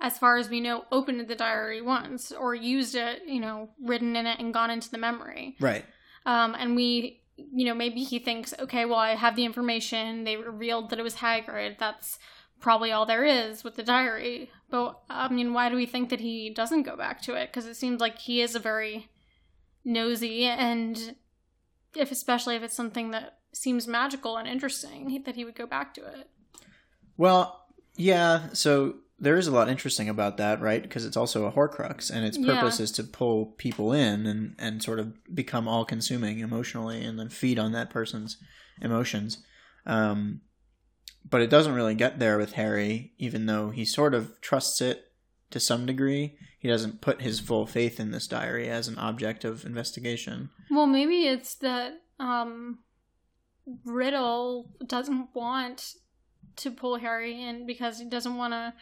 as 0.00 0.18
far 0.18 0.36
as 0.38 0.48
we 0.48 0.60
know 0.60 0.84
opened 0.90 1.28
the 1.28 1.34
diary 1.36 1.80
once 1.82 2.32
or 2.32 2.54
used 2.54 2.94
it 2.94 3.22
you 3.26 3.38
know 3.38 3.68
written 3.82 4.16
in 4.16 4.26
it 4.26 4.40
and 4.40 4.52
gone 4.54 4.70
into 4.70 4.90
the 4.90 4.98
memory 4.98 5.56
Right. 5.60 5.84
um, 6.26 6.56
and 6.58 6.74
we 6.74 7.20
you 7.36 7.64
know 7.64 7.74
maybe 7.74 8.02
he 8.02 8.18
thinks 8.18 8.54
okay 8.58 8.84
well 8.84 8.98
i 8.98 9.14
have 9.14 9.36
the 9.36 9.44
information 9.44 10.24
they 10.24 10.36
revealed 10.36 10.90
that 10.90 10.98
it 10.98 11.02
was 11.02 11.16
hagrid 11.16 11.78
that's 11.78 12.18
probably 12.60 12.92
all 12.92 13.04
there 13.04 13.24
is 13.24 13.64
with 13.64 13.74
the 13.74 13.82
diary 13.82 14.50
but 14.70 15.00
i 15.10 15.28
mean 15.28 15.52
why 15.52 15.68
do 15.68 15.76
we 15.76 15.86
think 15.86 16.10
that 16.10 16.20
he 16.20 16.50
doesn't 16.50 16.84
go 16.84 16.96
back 16.96 17.20
to 17.20 17.34
it 17.34 17.48
because 17.48 17.66
it 17.66 17.74
seems 17.74 18.00
like 18.00 18.18
he 18.18 18.40
is 18.40 18.54
a 18.54 18.60
very 18.60 19.08
nosy 19.84 20.44
and 20.44 21.16
if 21.94 22.10
especially 22.10 22.56
if 22.56 22.62
it's 22.62 22.76
something 22.76 23.10
that 23.10 23.38
seems 23.52 23.86
magical 23.86 24.36
and 24.36 24.48
interesting 24.48 25.22
that 25.24 25.34
he 25.34 25.44
would 25.44 25.54
go 25.54 25.66
back 25.66 25.92
to 25.94 26.04
it 26.04 26.28
Well, 27.16 27.66
yeah. 27.96 28.48
So 28.52 28.96
there 29.24 29.36
is 29.36 29.46
a 29.46 29.52
lot 29.52 29.68
interesting 29.68 30.08
about 30.08 30.36
that, 30.36 30.60
right? 30.60 30.82
Because 30.82 31.04
it's 31.04 31.16
also 31.16 31.46
a 31.46 31.52
Horcrux, 31.52 32.10
and 32.10 32.24
its 32.24 32.38
Yeah. 32.38 32.54
purpose 32.54 32.78
is 32.78 32.92
to 32.92 33.04
pull 33.04 33.46
people 33.58 33.92
in 33.92 34.26
and 34.26 34.54
and 34.58 34.82
sort 34.82 35.00
of 35.00 35.14
become 35.34 35.66
all 35.66 35.84
consuming 35.84 36.38
emotionally, 36.38 37.04
and 37.04 37.18
then 37.18 37.28
feed 37.28 37.58
on 37.58 37.72
that 37.72 37.90
person's 37.90 38.36
emotions. 38.80 39.38
Um, 39.86 40.40
but 41.28 41.40
it 41.40 41.50
doesn't 41.50 41.74
really 41.74 41.94
get 41.94 42.18
there 42.18 42.38
with 42.38 42.52
Harry, 42.52 43.14
even 43.18 43.46
though 43.46 43.70
he 43.70 43.84
sort 43.84 44.14
of 44.14 44.40
trusts 44.40 44.80
it 44.80 45.12
to 45.50 45.58
some 45.58 45.86
degree. 45.86 46.36
He 46.58 46.68
doesn't 46.68 47.00
put 47.00 47.22
his 47.22 47.40
full 47.40 47.66
faith 47.66 48.00
in 48.00 48.10
this 48.10 48.26
diary 48.26 48.68
as 48.68 48.88
an 48.88 48.98
object 48.98 49.44
of 49.44 49.64
investigation. 49.64 50.50
Well, 50.70 50.86
maybe 50.86 51.26
it's 51.26 51.54
that 51.56 51.92
um, 52.18 52.78
Riddle 53.84 54.70
doesn't 54.86 55.28
want 55.34 55.94
to 56.56 56.70
pull 56.70 56.96
Harry 56.98 57.40
in 57.42 57.66
because 57.66 57.98
he 57.98 58.04
doesn't 58.08 58.36
want 58.36 58.52
to 58.52 58.74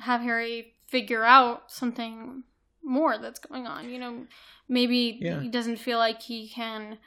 have 0.00 0.20
Harry 0.20 0.74
figure 0.86 1.24
out 1.24 1.70
something 1.70 2.42
more 2.82 3.18
that's 3.18 3.38
going 3.38 3.66
on. 3.66 3.88
You 3.90 3.98
know, 3.98 4.26
maybe 4.68 5.18
Yeah. 5.20 5.40
he 5.40 5.48
doesn't 5.48 5.76
feel 5.76 5.98
like 5.98 6.22
he 6.22 6.48
can 6.48 6.98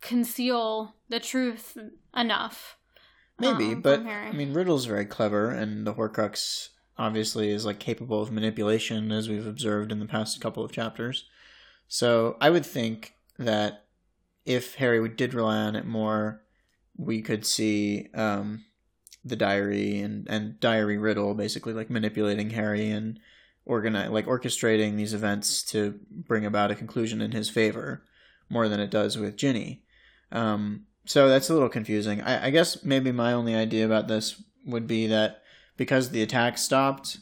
conceal 0.00 0.94
the 1.08 1.20
truth 1.20 1.76
enough. 2.14 2.78
Maybe, 3.38 3.72
um, 3.72 3.82
but. 3.82 4.00
I 4.00 4.32
mean, 4.32 4.54
Riddle's 4.54 4.86
very 4.86 5.04
clever, 5.04 5.50
and 5.50 5.86
the 5.86 5.94
Horcrux 5.94 6.68
obviously 6.96 7.50
is 7.50 7.66
like 7.66 7.78
capable 7.78 8.22
of 8.22 8.32
manipulation, 8.32 9.12
as 9.12 9.28
we've 9.28 9.46
observed 9.46 9.92
in 9.92 9.98
the 9.98 10.06
past 10.06 10.40
couple 10.40 10.64
of 10.64 10.72
chapters. 10.72 11.24
So 11.88 12.36
I 12.40 12.50
would 12.50 12.64
think 12.64 13.14
that 13.38 13.84
if 14.46 14.76
Harry 14.76 15.06
did 15.08 15.34
rely 15.34 15.58
on 15.58 15.76
it 15.76 15.84
more, 15.84 16.42
we 16.96 17.20
could 17.20 17.44
see 17.44 18.08
um, 18.14 18.64
the 19.26 19.36
diary 19.36 19.98
and 20.00 20.26
and 20.28 20.60
diary 20.60 20.98
Riddle 20.98 21.34
basically 21.34 21.72
like 21.72 21.90
manipulating 21.90 22.50
Harry 22.50 22.90
and 22.90 23.18
organize 23.64 24.10
like 24.10 24.26
orchestrating 24.26 24.96
these 24.96 25.12
events 25.12 25.62
to 25.64 25.98
bring 26.10 26.46
about 26.46 26.70
a 26.70 26.74
conclusion 26.76 27.20
in 27.20 27.32
his 27.32 27.50
favor 27.50 28.02
more 28.48 28.68
than 28.68 28.80
it 28.80 28.90
does 28.90 29.18
with 29.18 29.36
Ginny. 29.36 29.82
Um, 30.30 30.86
so 31.04 31.28
that's 31.28 31.50
a 31.50 31.54
little 31.54 31.68
confusing. 31.68 32.20
I, 32.22 32.46
I 32.46 32.50
guess 32.50 32.84
maybe 32.84 33.12
my 33.12 33.32
only 33.32 33.54
idea 33.54 33.84
about 33.84 34.08
this 34.08 34.42
would 34.64 34.86
be 34.86 35.06
that 35.08 35.42
because 35.76 36.10
the 36.10 36.22
attack 36.22 36.58
stopped, 36.58 37.18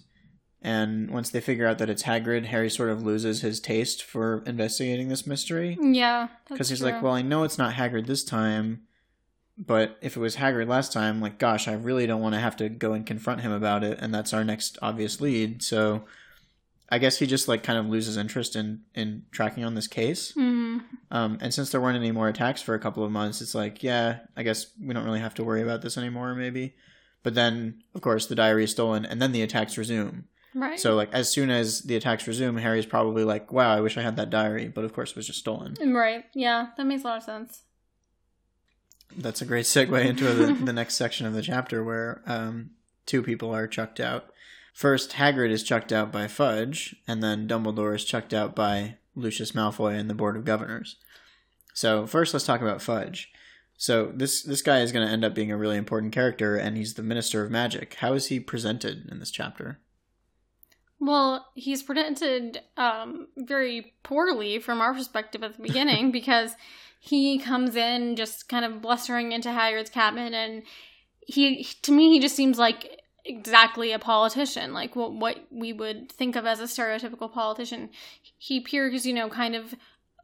and 0.63 1.11
once 1.11 1.31
they 1.31 1.41
figure 1.41 1.67
out 1.67 1.79
that 1.79 1.91
it's 1.91 2.05
Hagrid, 2.05 2.47
Harry 2.47 2.71
sort 2.71 2.89
of 2.91 3.03
loses 3.03 3.43
his 3.43 3.61
taste 3.61 4.03
for 4.03 4.43
investigating 4.47 5.09
this 5.09 5.27
mystery. 5.27 5.77
Yeah, 5.81 6.29
Because 6.49 6.71
he's 6.71 6.83
like, 6.83 7.03
well, 7.03 7.13
I 7.13 7.23
know 7.23 7.45
it's 7.45 7.59
not 7.59 7.75
Hagrid 7.75 8.07
this 8.07 8.25
time, 8.25 8.83
but 9.57 9.97
if 10.03 10.17
it 10.17 10.21
was 10.21 10.37
Hagrid 10.37 10.69
last 10.69 10.93
time, 10.93 11.21
like, 11.21 11.39
gosh, 11.39 11.69
I 11.69 11.75
really 11.75 12.07
don't 12.07 12.21
want 12.21 12.35
to 12.35 12.41
have 12.41 12.57
to 12.57 12.69
go 12.69 12.93
and 12.93 13.07
confront 13.07 13.41
him 13.43 13.53
about 13.53 13.85
it, 13.85 13.99
and 14.01 14.13
that's 14.15 14.33
our 14.33 14.45
next 14.45 14.79
obvious 14.83 15.21
lead. 15.21 15.63
So 15.63 16.05
I 16.91 16.99
guess 16.99 17.19
he 17.19 17.27
just 17.27 17.49
like 17.49 17.63
kind 17.63 17.79
of 17.79 17.87
loses 17.87 18.17
interest 18.17 18.57
in 18.57 18.83
in 18.95 19.25
tracking 19.31 19.65
on 19.65 19.75
this 19.75 19.87
case. 19.87 20.33
Mhm. 20.37 20.83
Um, 21.11 21.39
and 21.41 21.53
since 21.55 21.71
there 21.71 21.81
weren't 21.81 21.97
any 21.97 22.13
more 22.13 22.29
attacks 22.29 22.61
for 22.63 22.75
a 22.75 22.79
couple 22.79 23.05
of 23.05 23.11
months, 23.13 23.41
it's 23.41 23.55
like, 23.55 23.83
yeah, 23.83 24.19
I 24.37 24.43
guess 24.43 24.67
we 24.81 24.93
don't 24.93 25.05
really 25.05 25.21
have 25.21 25.35
to 25.35 25.45
worry 25.45 25.63
about 25.63 25.83
this 25.83 25.97
anymore, 25.97 26.35
maybe. 26.35 26.75
But 27.23 27.35
then, 27.35 27.83
of 27.95 28.01
course, 28.03 28.27
the 28.27 28.35
diary 28.35 28.65
is 28.65 28.71
stolen, 28.73 29.05
and 29.07 29.21
then 29.23 29.33
the 29.33 29.43
attacks 29.43 29.79
resume. 29.79 30.25
right. 30.55 30.79
So, 30.79 30.95
like, 30.95 31.13
as 31.13 31.31
soon 31.33 31.51
as 31.51 31.81
the 31.83 31.97
attacks 31.97 32.27
resume, 32.29 32.61
Harry's 32.61 32.87
probably 32.87 33.25
like, 33.25 33.51
wow, 33.51 33.75
I 33.75 33.81
wish 33.81 33.97
I 33.97 34.03
had 34.03 34.17
that 34.17 34.31
diary. 34.31 34.69
But 34.69 34.85
of 34.85 34.93
course, 34.93 35.11
it 35.11 35.17
was 35.17 35.27
just 35.27 35.39
stolen. 35.41 35.75
right, 35.95 36.25
yeah, 36.35 36.69
that 36.77 36.87
makes 36.87 37.03
a 37.03 37.07
lot 37.09 37.17
of 37.17 37.23
sense. 37.25 37.63
That's 39.17 39.43
a 39.43 39.47
great 39.47 39.67
segue 39.67 40.05
into 40.05 40.33
the, 40.33 40.53
the 40.53 40.73
next 40.73 40.95
section 40.95 41.27
of 41.27 41.33
the 41.33 41.43
chapter 41.43 41.85
where 41.85 42.23
um, 42.27 42.71
two 43.07 43.23
people 43.23 43.55
are 43.55 43.67
chucked 43.67 44.01
out. 44.01 44.27
First, 44.73 45.13
Hagrid 45.13 45.51
is 45.51 45.63
chucked 45.63 45.93
out 45.93 46.11
by 46.11 46.27
Fudge, 46.27 46.97
and 47.07 47.23
then 47.23 47.47
Dumbledore 47.47 47.95
is 47.95 48.05
chucked 48.05 48.35
out 48.35 48.57
by 48.57 48.97
Lucius 49.15 49.53
Malfoy 49.53 49.99
and 49.99 50.11
the 50.11 50.15
Board 50.15 50.37
of 50.37 50.45
Governors. 50.45 50.97
So, 51.75 52.07
first, 52.07 52.35
let's 52.35 52.47
talk 52.47 52.61
about 52.61 52.83
Fudge. 52.83 53.31
So, 53.77 54.13
this 54.15 54.43
this 54.43 54.63
guy 54.63 54.81
is 54.81 54.91
going 54.93 55.07
to 55.07 55.13
end 55.13 55.25
up 55.25 55.35
being 55.35 55.53
a 55.53 55.57
really 55.57 55.77
important 55.77 56.13
character, 56.13 56.57
and 56.57 56.77
he's 56.77 56.95
the 56.95 57.03
Minister 57.03 57.45
of 57.45 57.51
Magic. 57.51 57.95
How 57.95 58.15
is 58.15 58.27
he 58.27 58.41
presented 58.41 59.09
in 59.11 59.21
this 59.21 59.31
chapter? 59.31 59.79
Well, 61.01 61.47
he's 61.55 61.83
presented 61.83 62.61
um, 62.77 63.29
very 63.37 63.93
poorly 64.03 64.59
from 64.59 64.81
our 64.81 64.95
perspective 64.95 65.43
at 65.43 65.57
the 65.57 65.63
beginning 65.63 66.11
because 66.13 66.53
he 67.07 67.39
comes 67.39 67.77
in 67.77 68.17
just 68.17 68.49
kind 68.49 68.65
of 68.65 68.81
blustering 68.81 69.33
into 69.33 69.51
Hagrid's 69.51 69.91
cabin, 69.91 70.33
and 70.33 70.63
he, 71.21 71.63
to 71.83 71.93
me, 71.93 72.11
he 72.11 72.19
just 72.19 72.35
seems 72.35 72.59
like 72.59 73.03
exactly 73.27 73.93
a 73.93 73.99
politician, 73.99 74.73
like 74.73 74.97
what 74.97 75.13
what 75.13 75.45
we 75.51 75.75
would 75.75 76.11
think 76.11 76.35
of 76.35 76.47
as 76.47 76.61
a 76.61 76.65
stereotypical 76.65 77.31
politician. 77.31 77.91
He 78.39 78.57
appears, 78.57 79.05
you 79.05 79.13
know, 79.13 79.29
kind 79.29 79.55
of 79.55 79.75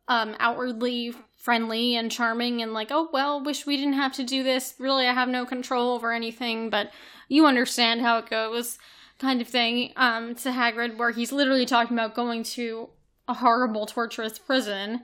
um, 0.09 0.35
outwardly 0.39 1.13
friendly 1.37 1.97
and 1.97 2.11
charming, 2.11 2.63
and 2.63 2.73
like, 2.73 2.89
oh 2.91 3.11
well, 3.13 3.45
wish 3.45 3.67
we 3.67 3.77
didn't 3.77 3.93
have 3.93 4.15
to 4.15 4.25
do 4.25 4.43
this. 4.43 4.75
Really, 4.79 5.07
I 5.07 5.13
have 5.13 5.29
no 5.29 5.45
control 5.45 5.93
over 5.93 6.15
anything, 6.15 6.71
but 6.71 6.91
you 7.29 7.45
understand 7.45 8.01
how 8.01 8.17
it 8.17 8.31
goes 8.31 8.79
kind 9.19 9.43
of 9.43 9.49
thing 9.49 9.93
um, 9.97 10.35
to 10.37 10.49
Hagrid, 10.49 10.97
where 10.97 11.11
he's 11.11 11.31
literally 11.31 11.67
talking 11.67 11.95
about 11.95 12.15
going 12.15 12.43
to 12.43 12.89
a 13.29 13.35
horrible, 13.35 13.85
torturous 13.85 14.39
prison, 14.39 15.03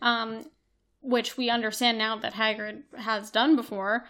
um, 0.00 0.46
which 1.08 1.38
we 1.38 1.48
understand 1.48 1.96
now 1.96 2.18
that 2.18 2.34
Hagrid 2.34 2.82
has 2.96 3.30
done 3.30 3.56
before, 3.56 4.04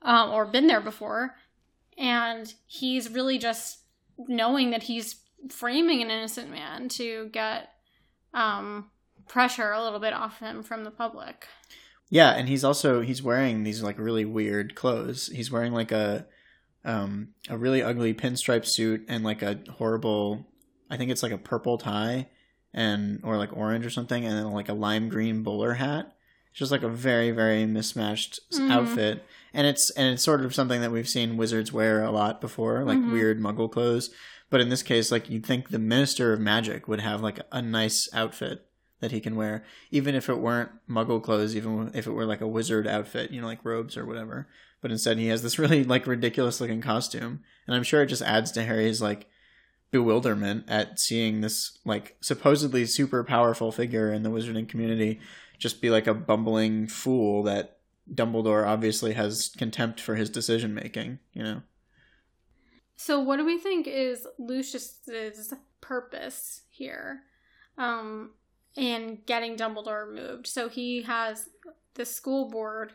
um, 0.00 0.30
or 0.30 0.46
been 0.46 0.66
there 0.68 0.80
before, 0.80 1.36
and 1.98 2.52
he's 2.66 3.10
really 3.10 3.38
just 3.38 3.80
knowing 4.16 4.70
that 4.70 4.84
he's 4.84 5.16
framing 5.50 6.00
an 6.00 6.10
innocent 6.10 6.50
man 6.50 6.88
to 6.88 7.28
get 7.32 7.68
um, 8.32 8.90
pressure 9.28 9.70
a 9.72 9.82
little 9.82 10.00
bit 10.00 10.14
off 10.14 10.38
him 10.38 10.62
from 10.62 10.84
the 10.84 10.90
public. 10.90 11.46
Yeah, 12.08 12.30
and 12.30 12.48
he's 12.48 12.64
also 12.64 13.02
he's 13.02 13.22
wearing 13.22 13.62
these 13.62 13.82
like 13.82 13.98
really 13.98 14.24
weird 14.24 14.74
clothes. 14.74 15.28
He's 15.28 15.50
wearing 15.50 15.72
like 15.72 15.92
a 15.92 16.26
um 16.84 17.28
a 17.50 17.58
really 17.58 17.82
ugly 17.82 18.14
pinstripe 18.14 18.66
suit 18.66 19.04
and 19.08 19.22
like 19.22 19.42
a 19.42 19.60
horrible 19.70 20.46
I 20.90 20.96
think 20.96 21.10
it's 21.10 21.22
like 21.22 21.32
a 21.32 21.38
purple 21.38 21.76
tie 21.76 22.28
and 22.72 23.20
or 23.22 23.36
like 23.36 23.54
orange 23.56 23.84
or 23.84 23.90
something 23.90 24.24
and 24.24 24.36
then 24.36 24.52
like 24.52 24.70
a 24.70 24.74
lime 24.74 25.08
green 25.08 25.42
bowler 25.42 25.74
hat. 25.74 26.12
It's 26.50 26.58
just 26.58 26.72
like 26.72 26.82
a 26.82 26.88
very 26.88 27.30
very 27.30 27.64
mismatched 27.66 28.40
Mhm. 28.52 28.70
outfit. 28.70 29.24
And 29.52 29.66
it's 29.66 29.90
and 29.90 30.12
it's 30.14 30.22
sort 30.22 30.44
of 30.44 30.54
something 30.54 30.80
that 30.80 30.92
we've 30.92 31.08
seen 31.08 31.36
wizards 31.36 31.72
wear 31.72 32.02
a 32.04 32.10
lot 32.10 32.40
before, 32.40 32.84
like 32.84 32.98
Mhm. 32.98 33.12
weird 33.12 33.40
muggle 33.40 33.70
clothes. 33.70 34.10
But 34.50 34.60
in 34.60 34.68
this 34.68 34.82
case, 34.82 35.12
like 35.12 35.30
you'd 35.30 35.46
think 35.46 35.68
the 35.68 35.78
minister 35.78 36.32
of 36.32 36.40
magic 36.40 36.88
would 36.88 37.00
have 37.00 37.20
like 37.20 37.40
a 37.52 37.62
nice 37.62 38.08
outfit 38.12 38.66
that 39.00 39.12
he 39.12 39.20
can 39.20 39.34
wear, 39.36 39.64
even 39.90 40.14
if 40.14 40.28
it 40.28 40.38
weren't 40.38 40.70
muggle 40.88 41.22
clothes, 41.22 41.56
even 41.56 41.90
if 41.94 42.06
it 42.06 42.10
were 42.12 42.26
like 42.26 42.40
a 42.42 42.48
wizard 42.48 42.86
outfit, 42.86 43.30
you 43.30 43.40
know, 43.40 43.46
like 43.46 43.64
robes 43.64 43.96
or 43.96 44.04
whatever. 44.04 44.46
But 44.82 44.90
instead, 44.90 45.18
he 45.18 45.28
has 45.28 45.42
this 45.42 45.58
really 45.58 45.84
like 45.84 46.06
ridiculous 46.06 46.60
looking 46.60 46.80
costume, 46.80 47.40
and 47.66 47.74
I'm 47.76 47.82
sure 47.84 48.02
it 48.02 48.06
just 48.06 48.22
adds 48.22 48.50
to 48.52 48.62
Harry's 48.64 49.00
like 49.00 49.26
bewilderment 49.90 50.64
at 50.68 51.00
seeing 51.00 51.40
this 51.40 51.78
like 51.84 52.16
supposedly 52.20 52.84
super 52.86 53.24
powerful 53.24 53.72
figure 53.72 54.12
in 54.12 54.22
the 54.22 54.30
wizarding 54.30 54.68
community 54.68 55.18
just 55.60 55.80
be 55.80 55.90
like 55.90 56.08
a 56.08 56.14
bumbling 56.14 56.88
fool 56.88 57.44
that 57.44 57.78
Dumbledore 58.12 58.66
obviously 58.66 59.12
has 59.12 59.52
contempt 59.56 60.00
for 60.00 60.16
his 60.16 60.28
decision 60.28 60.74
making, 60.74 61.20
you 61.32 61.44
know. 61.44 61.62
So, 62.96 63.20
what 63.20 63.36
do 63.36 63.44
we 63.44 63.58
think 63.58 63.86
is 63.86 64.26
Lucius's 64.38 65.54
purpose 65.80 66.62
here 66.68 67.20
um, 67.78 68.30
in 68.74 69.18
getting 69.26 69.56
Dumbledore 69.56 70.08
removed? 70.08 70.46
So, 70.48 70.68
he 70.68 71.02
has 71.02 71.48
the 71.94 72.04
school 72.04 72.50
board 72.50 72.94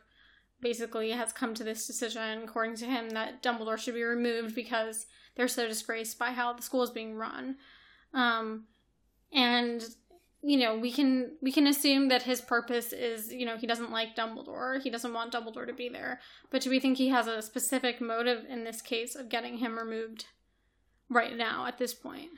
basically 0.61 1.11
has 1.11 1.31
come 1.31 1.53
to 1.53 1.63
this 1.63 1.85
decision, 1.85 2.43
according 2.43 2.75
to 2.77 2.85
him, 2.85 3.09
that 3.11 3.43
Dumbledore 3.43 3.77
should 3.77 3.93
be 3.93 4.03
removed 4.03 4.55
because 4.55 5.05
they're 5.35 5.47
so 5.47 5.67
disgraced 5.67 6.17
by 6.17 6.31
how 6.31 6.53
the 6.53 6.61
school 6.61 6.81
is 6.81 6.89
being 6.89 7.15
run. 7.15 7.57
Um, 8.13 8.65
and 9.31 9.83
you 10.47 10.57
know 10.57 10.77
we 10.77 10.91
can 10.91 11.31
we 11.41 11.51
can 11.51 11.65
assume 11.65 12.09
that 12.09 12.21
his 12.23 12.39
purpose 12.39 12.93
is 12.93 13.31
you 13.33 13.45
know 13.45 13.57
he 13.57 13.65
doesn't 13.65 13.91
like 13.91 14.15
Dumbledore 14.15 14.79
he 14.81 14.91
doesn't 14.91 15.13
want 15.13 15.33
Dumbledore 15.33 15.65
to 15.65 15.73
be 15.73 15.89
there 15.89 16.19
but 16.51 16.61
do 16.61 16.69
we 16.69 16.79
think 16.79 16.97
he 16.97 17.09
has 17.09 17.25
a 17.27 17.41
specific 17.41 17.99
motive 17.99 18.45
in 18.47 18.63
this 18.63 18.81
case 18.81 19.15
of 19.15 19.27
getting 19.29 19.57
him 19.57 19.77
removed 19.77 20.25
right 21.09 21.35
now 21.35 21.65
at 21.65 21.77
this 21.77 21.93
point? 21.93 22.29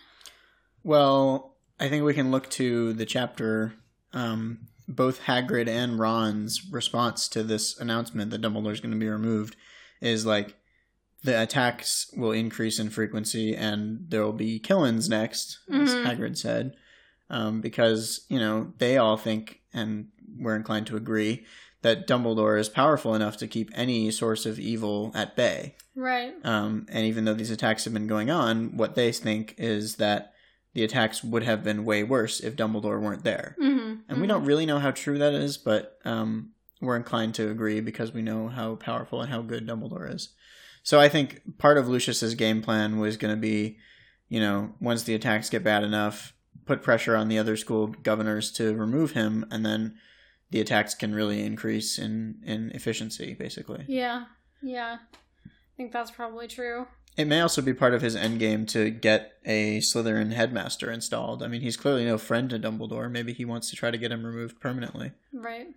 Well, 0.84 1.56
I 1.80 1.90
think 1.90 2.04
we 2.04 2.14
can 2.14 2.32
look 2.32 2.50
to 2.52 2.94
the 2.94 3.06
chapter, 3.06 3.74
um, 4.14 4.68
both 4.88 5.24
Hagrid 5.24 5.68
and 5.68 6.00
Ron's 6.00 6.66
response 6.72 7.28
to 7.30 7.44
this 7.44 7.78
announcement 7.80 8.32
that 8.32 8.42
Dumbledore's 8.42 8.80
going 8.80 8.94
to 8.94 9.00
be 9.00 9.10
removed 9.10 9.56
is 10.02 10.26
like 10.26 10.56
the 11.24 11.42
attacks 11.42 12.10
will 12.16 12.32
increase 12.32 12.80
in 12.80 12.90
frequency 12.90 13.56
and 13.56 14.06
there 14.08 14.24
will 14.24 14.34
be 14.34 14.60
killings 14.60 15.10
next, 15.10 15.60
as 15.72 15.90
Mhm. 15.94 16.06
Hagrid 16.06 16.38
said, 16.38 16.74
um, 17.30 17.62
because, 17.62 18.26
you 18.30 18.40
know, 18.40 18.74
they 18.78 18.98
all 18.98 19.18
think, 19.18 19.62
and 19.74 20.08
we're 20.40 20.56
inclined 20.56 20.88
to 20.88 20.96
agree, 20.96 21.46
that 21.82 22.08
Dumbledore 22.08 22.60
is 22.60 22.70
powerful 22.70 23.14
enough 23.14 23.38
to 23.38 23.48
keep 23.48 23.70
any 23.76 24.10
source 24.12 24.46
of 24.46 24.60
evil 24.60 25.12
at 25.14 25.36
bay. 25.36 25.76
Right. 25.96 26.34
Um, 26.44 26.86
and 26.90 27.06
even 27.06 27.26
though 27.26 27.34
these 27.34 27.52
attacks 27.52 27.84
have 27.86 27.94
been 27.94 28.08
going 28.08 28.30
on, 28.30 28.78
what 28.78 28.96
they 28.96 29.12
think 29.12 29.56
is 29.58 29.96
that 29.96 30.34
the 30.74 30.84
attacks 30.84 31.24
would 31.24 31.44
have 31.44 31.64
been 31.64 31.86
way 31.86 32.04
worse 32.04 32.40
if 32.40 32.56
Dumbledore 32.56 33.02
weren't 33.02 33.24
there. 33.24 33.56
Mm-hmm. 33.62 34.02
And 34.10 34.22
we 34.22 34.28
don't 34.28 34.46
really 34.46 34.66
know 34.66 34.80
how 34.80 34.92
true 34.92 35.18
that 35.18 35.34
is, 35.34 35.58
but 35.58 35.98
um, 36.06 36.52
we're 36.82 36.98
inclined 36.98 37.36
to 37.36 37.50
agree 37.50 37.80
because 37.80 38.12
we 38.12 38.22
know 38.22 38.48
how 38.48 38.76
powerful 38.76 39.22
and 39.22 39.32
how 39.32 39.42
good 39.42 39.68
Dumbledore 39.68 40.14
is. 40.14 40.30
So 40.84 41.00
I 41.00 41.10
think 41.10 41.58
part 41.58 41.78
of 41.78 41.88
Lucius's 41.88 42.36
game 42.36 42.62
plan 42.62 43.00
was 43.00 43.18
going 43.18 43.36
to 43.36 43.42
be, 43.42 43.78
you 44.30 44.40
know, 44.40 44.74
once 44.80 45.04
the 45.04 45.16
attacks 45.16 45.50
get 45.50 45.64
bad 45.64 45.84
enough, 45.84 46.34
put 46.68 46.84
pressure 46.84 47.16
on 47.16 47.30
the 47.30 47.40
other 47.40 47.58
school 47.58 47.88
governors 47.88 48.52
to 48.54 48.76
remove 48.76 49.12
him, 49.12 49.46
and 49.50 49.66
then 49.66 49.98
the 50.52 50.62
attacks 50.62 50.94
can 50.94 51.16
really 51.16 51.44
increase 51.44 51.98
in 51.98 52.42
in 52.46 52.72
efficiency, 52.72 53.34
basically. 53.34 53.86
Yeah, 53.88 54.26
yeah. 54.62 54.98
I 55.46 55.50
think 55.78 55.92
that's 55.92 56.12
probably 56.12 56.48
true. 56.48 56.88
It 57.18 57.26
may 57.26 57.42
also 57.42 57.64
be 57.64 57.74
part 57.74 57.96
of 57.96 58.02
his 58.04 58.16
endgame 58.16 58.68
to 58.70 58.92
get 58.92 59.34
a 59.44 59.80
Slytherin 59.80 60.34
headmaster 60.34 60.92
installed. 60.92 61.42
I 61.42 61.48
mean, 61.48 61.62
he's 61.62 61.78
clearly 61.78 62.06
no 62.06 62.20
friend 62.20 62.48
to 62.52 62.60
Dumbledore. 62.60 63.10
Maybe 63.12 63.34
he 63.34 63.44
wants 63.44 63.72
to 63.72 63.76
try 63.76 63.90
to 63.90 63.98
get 63.98 64.12
him 64.12 64.24
removed 64.24 64.60
permanently. 64.60 65.14
Right. 65.34 65.68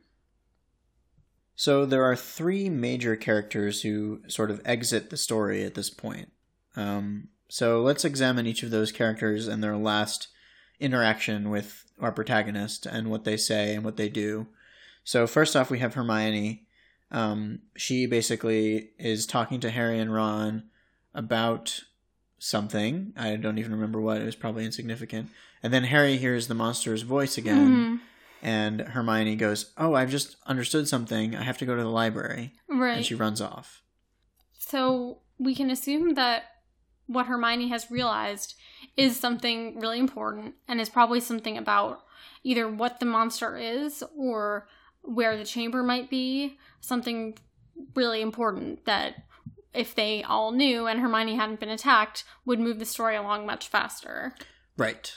So 1.55 1.87
there 1.87 2.05
are 2.05 2.17
three 2.17 2.69
major 2.69 3.17
characters 3.17 3.83
who 3.83 4.21
sort 4.29 4.51
of 4.51 4.61
exit 4.67 5.09
the 5.09 5.17
story 5.17 5.65
at 5.65 5.75
this 5.75 5.91
point. 5.91 6.31
Um, 6.77 7.29
so 7.49 7.83
let's 7.83 8.05
examine 8.05 8.47
each 8.47 8.63
of 8.63 8.71
those 8.71 8.93
characters 8.93 9.49
and 9.49 9.63
their 9.63 9.77
last 9.77 10.29
interaction 10.81 11.51
with 11.51 11.85
our 12.01 12.13
protagonist 12.13 12.87
and 12.87 13.11
what 13.11 13.25
they 13.25 13.37
say 13.37 13.75
and 13.75 13.85
what 13.85 13.97
they 13.97 14.09
do. 14.09 14.47
So 15.05 15.27
first 15.27 15.55
off, 15.55 15.71
we 15.71 15.79
have 15.81 15.95
Hermione. 15.95 16.67
Um, 17.11 17.61
she 17.77 18.07
basically 18.07 18.91
is 18.99 19.27
talking 19.27 19.61
to 19.61 19.71
Harry 19.71 19.99
and 19.99 20.13
Ron 20.13 20.65
about 21.15 21.81
something. 22.39 23.13
I 23.17 23.37
don't 23.37 23.59
even 23.59 23.73
remember 23.73 24.01
what. 24.01 24.21
It 24.21 24.25
was 24.25 24.37
probably 24.37 24.65
insignificant. 24.65 25.29
And 25.63 25.73
then 25.73 25.85
Harry 25.85 26.17
hears 26.17 26.49
the 26.49 26.55
monster's 26.55 27.03
voice 27.03 27.37
again, 27.37 27.69
Mhm. 27.69 28.01
and 28.43 28.81
Hermione 28.81 29.37
goes, 29.37 29.73
"Oh, 29.77 29.95
I've 29.95 30.11
just 30.11 30.37
understood 30.47 30.89
something. 30.89 31.37
I 31.37 31.43
have 31.43 31.59
to 31.59 31.67
go 31.67 31.77
to 31.77 31.83
the 31.83 31.89
library." 31.91 32.55
Right. 32.69 32.97
And 32.99 33.05
she 33.05 33.15
runs 33.15 33.41
off. 33.43 33.83
So 34.59 35.19
we 35.39 35.55
can 35.55 35.71
assume 35.71 36.15
that 36.15 36.45
what 37.11 37.27
Hermione 37.27 37.69
has 37.69 37.91
realized 37.91 38.55
is 38.97 39.19
something 39.19 39.81
really 39.81 39.99
important 39.99 40.55
and 40.69 40.81
is 40.81 40.89
probably 40.89 41.19
something 41.19 41.59
about 41.59 42.05
either 42.45 42.69
what 42.69 43.01
the 43.01 43.07
monster 43.07 43.57
is 43.57 44.05
or 44.17 44.69
where 45.03 45.37
the 45.37 45.45
chamber 45.45 45.83
might 45.83 46.09
be. 46.09 46.57
Something 46.81 47.37
really 47.97 48.21
important 48.21 48.85
that 48.85 49.25
if 49.75 49.93
they 49.95 50.23
all 50.23 50.53
knew 50.53 50.87
and 50.87 51.01
Hermione 51.01 51.35
hadn't 51.35 51.59
been 51.59 51.69
attacked 51.69 52.23
would 52.45 52.61
move 52.61 52.79
the 52.79 52.85
story 52.85 53.17
along 53.17 53.45
much 53.45 53.67
faster. 53.67 54.33
Right. 54.77 55.13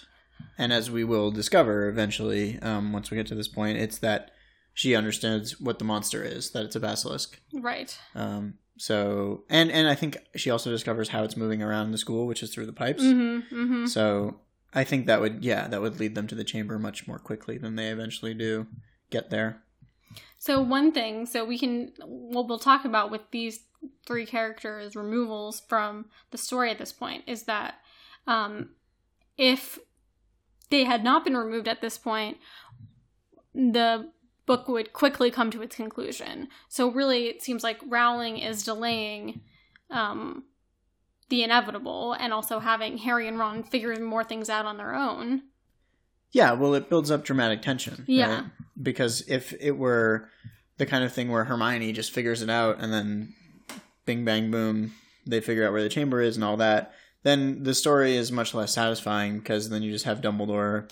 And 0.58 0.74
as 0.74 0.90
we 0.90 1.04
will 1.04 1.30
discover 1.30 1.88
eventually, 1.88 2.60
um, 2.64 2.92
once 2.92 3.12
we 3.12 3.18
get 3.18 3.28
to 3.28 3.36
this 3.36 3.48
point, 3.48 3.78
it's 3.78 4.00
that 4.00 4.32
she 4.74 4.96
understands 4.96 5.62
what 5.62 5.78
the 5.78 5.86
monster 5.86 6.24
is, 6.24 6.52
that 6.52 6.66
it's 6.66 6.76
a 6.76 6.80
basilisk. 6.80 7.40
Right. 7.54 7.96
Um, 8.16 8.56
so, 8.84 9.46
and 9.50 9.72
and 9.72 9.88
I 9.88 9.96
think 9.96 10.18
she 10.36 10.50
also 10.50 10.70
discovers 10.70 11.08
how 11.08 11.24
it's 11.24 11.38
moving 11.38 11.64
around 11.64 11.92
the 11.92 11.98
school, 11.98 12.28
which 12.28 12.44
is 12.44 12.54
through 12.54 12.66
the 12.66 12.74
pipes. 12.74 13.02
Mm-hmm. 13.02 13.56
Mm-hmm. 13.56 13.86
So, 13.86 14.42
I 14.74 14.84
think 14.84 15.08
that 15.08 15.22
would, 15.22 15.42
yeah, 15.42 15.70
that 15.70 15.82
would 15.82 16.02
lead 16.02 16.16
them 16.16 16.28
to 16.28 16.36
the 16.36 16.44
chamber 16.44 16.78
much 16.78 17.08
more 17.08 17.18
quickly 17.18 17.58
than 17.58 17.78
they 17.78 17.88
eventually 17.88 18.34
do 18.34 18.68
get 19.10 19.30
there. 19.30 19.64
So 20.38 20.62
one 20.62 20.92
thing, 20.92 21.26
so 21.26 21.46
we 21.46 21.58
can 21.58 21.94
what 22.04 22.50
we'll 22.50 22.60
talk 22.60 22.84
about 22.84 23.10
with 23.10 23.22
these 23.32 23.62
three 24.06 24.26
characters 24.26 24.98
removals 24.98 25.62
from 25.70 26.08
the 26.32 26.38
story 26.38 26.70
at 26.70 26.78
this 26.78 26.92
point 26.92 27.24
is 27.26 27.44
that 27.44 27.76
um, 28.28 28.72
if 29.38 29.80
they 30.72 30.84
had 30.84 31.06
not 31.06 31.24
been 31.24 31.38
removed 31.38 31.70
at 31.70 31.80
this 31.80 31.98
point, 31.98 32.36
the 33.56 34.12
book 34.46 34.68
would 34.68 34.94
quickly 34.94 35.32
come 35.32 35.52
to 35.52 35.62
its 35.62 35.76
conclusion. 35.76 36.50
So 36.70 36.90
really, 36.90 37.28
it 37.28 37.42
seems 37.42 37.64
like 37.64 37.80
Rowling 37.88 38.38
is 38.38 38.64
delaying 38.64 39.42
um, 39.90 40.44
the 41.30 41.44
inevitable 41.44 42.14
and 42.14 42.34
also 42.34 42.60
having 42.60 42.98
Harry 43.00 43.28
and 43.28 43.40
Ron 43.40 43.64
figure 43.64 43.98
more 44.00 44.24
things 44.24 44.50
out 44.50 44.66
on 44.66 44.78
their 44.78 44.94
own. 44.94 45.44
Yeah, 46.32 46.54
well, 46.54 46.74
it 46.74 46.90
builds 46.90 47.12
up 47.12 47.24
dramatic 47.24 47.62
tension. 47.62 48.04
Yeah. 48.08 48.36
right? 48.36 48.44
Because 48.82 49.24
if 49.28 49.54
it 49.60 49.78
were 49.78 50.30
the 50.78 50.86
kind 50.86 51.04
of 51.04 51.14
thing 51.14 51.30
where 51.30 51.46
Hermione 51.46 51.94
just 51.94 52.12
figures 52.12 52.42
it 52.42 52.50
out 52.50 52.80
and 52.80 52.92
then 52.92 53.34
bing, 54.06 54.26
bang, 54.26 54.52
boom, 54.52 54.94
they 55.26 55.40
figure 55.40 55.66
out 55.66 55.72
where 55.72 55.84
the 55.84 55.90
chamber 55.90 56.22
is 56.22 56.36
and 56.36 56.44
all 56.44 56.58
that, 56.58 56.94
then 57.22 57.64
the 57.64 57.74
story 57.74 58.16
is 58.16 58.32
much 58.32 58.54
less 58.54 58.74
satisfying 58.74 59.40
because 59.40 59.70
then 59.70 59.84
you 59.84 59.92
just 59.92 60.06
have 60.06 60.22
Dumbledore 60.22 60.90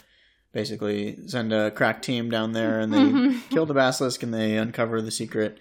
basically 0.54 1.18
send 1.28 1.54
a 1.54 1.72
crack 1.72 2.02
team 2.02 2.30
down 2.30 2.52
there 2.52 2.80
and 2.80 2.94
they 2.94 2.98
Mhm. 3.00 3.40
kill 3.50 3.66
the 3.66 3.74
basilisk 3.74 4.22
and 4.24 4.34
they 4.34 4.58
uncover 4.58 5.02
the 5.02 5.12
secret. 5.12 5.58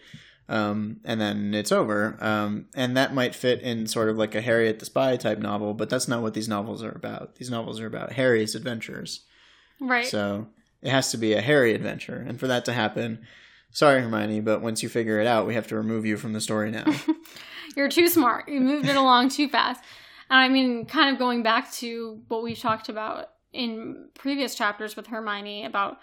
Um, 0.48 0.96
and 1.04 1.20
then 1.20 1.54
it's 1.54 1.70
over. 1.70 2.16
Um, 2.20 2.66
and 2.74 2.96
that 2.96 3.14
might 3.14 3.36
fit 3.36 3.60
in 3.60 3.86
sort 3.86 4.08
of 4.08 4.16
like 4.18 4.34
a 4.34 4.40
Harriet 4.40 4.80
the 4.80 4.84
Spy 4.86 5.16
type 5.16 5.38
novel, 5.38 5.74
but 5.74 5.88
that's 5.88 6.08
not 6.08 6.22
what 6.22 6.34
these 6.34 6.48
novels 6.48 6.82
are 6.82 6.90
about. 6.90 7.36
These 7.36 7.50
novels 7.50 7.78
are 7.80 7.86
about 7.86 8.14
Harry's 8.14 8.56
adventures. 8.56 9.20
Right. 9.80 10.06
So 10.06 10.48
it 10.82 10.90
has 10.90 11.12
to 11.12 11.16
be 11.16 11.34
a 11.34 11.40
Harry 11.40 11.72
adventure. 11.72 12.24
And 12.26 12.40
for 12.40 12.48
that 12.48 12.64
to 12.64 12.72
happen, 12.72 13.20
sorry, 13.70 14.02
Hermione, 14.02 14.40
but 14.40 14.60
once 14.60 14.82
you 14.82 14.88
figure 14.88 15.20
it 15.20 15.26
out, 15.28 15.46
we 15.46 15.54
have 15.54 15.68
to 15.68 15.76
remove 15.76 16.04
you 16.04 16.16
from 16.16 16.32
the 16.32 16.40
story 16.40 16.72
now. 16.72 16.84
You're 17.76 17.88
too 17.88 18.08
smart. 18.08 18.48
You 18.48 18.60
moved 18.60 18.88
it 18.88 18.96
along 18.96 19.28
too 19.28 19.48
fast. 19.48 19.84
And 20.28 20.40
I 20.40 20.48
mean, 20.48 20.84
kind 20.86 21.12
of 21.14 21.18
going 21.20 21.44
back 21.44 21.70
to 21.74 22.20
what 22.26 22.42
we 22.42 22.56
talked 22.56 22.88
about 22.88 23.28
in 23.52 24.08
previous 24.14 24.54
chapters 24.54 24.96
with 24.96 25.06
Hermione 25.08 25.64
about 25.64 25.98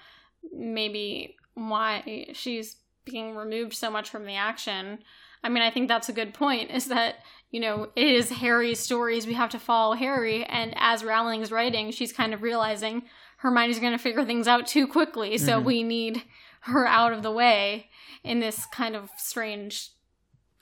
maybe 0.53 1.35
why 1.53 2.27
she's 2.33 2.77
being 3.05 3.35
removed 3.35 3.73
so 3.73 3.89
much 3.89 4.09
from 4.09 4.25
the 4.25 4.35
action. 4.35 4.99
I 5.43 5.49
mean, 5.49 5.63
I 5.63 5.71
think 5.71 5.87
that's 5.87 6.09
a 6.09 6.13
good 6.13 6.33
point 6.33 6.71
is 6.71 6.87
that, 6.87 7.15
you 7.51 7.59
know, 7.59 7.89
it 7.95 8.07
is 8.07 8.29
Harry's 8.29 8.79
stories. 8.79 9.25
We 9.25 9.33
have 9.35 9.49
to 9.51 9.59
follow 9.59 9.95
Harry. 9.95 10.43
And 10.45 10.73
as 10.77 11.03
Rowling's 11.03 11.51
writing, 11.51 11.91
she's 11.91 12.11
kind 12.11 12.33
of 12.33 12.41
realizing 12.41 13.03
Hermione's 13.37 13.79
going 13.79 13.93
to 13.93 13.97
figure 13.97 14.25
things 14.25 14.47
out 14.47 14.67
too 14.67 14.87
quickly. 14.87 15.37
So 15.37 15.61
Mhm. 15.61 15.63
we 15.63 15.83
need 15.83 16.23
her 16.61 16.85
out 16.87 17.13
of 17.13 17.23
the 17.23 17.31
way 17.31 17.89
in 18.23 18.39
this 18.39 18.65
kind 18.67 18.95
of 18.95 19.09
strange 19.17 19.91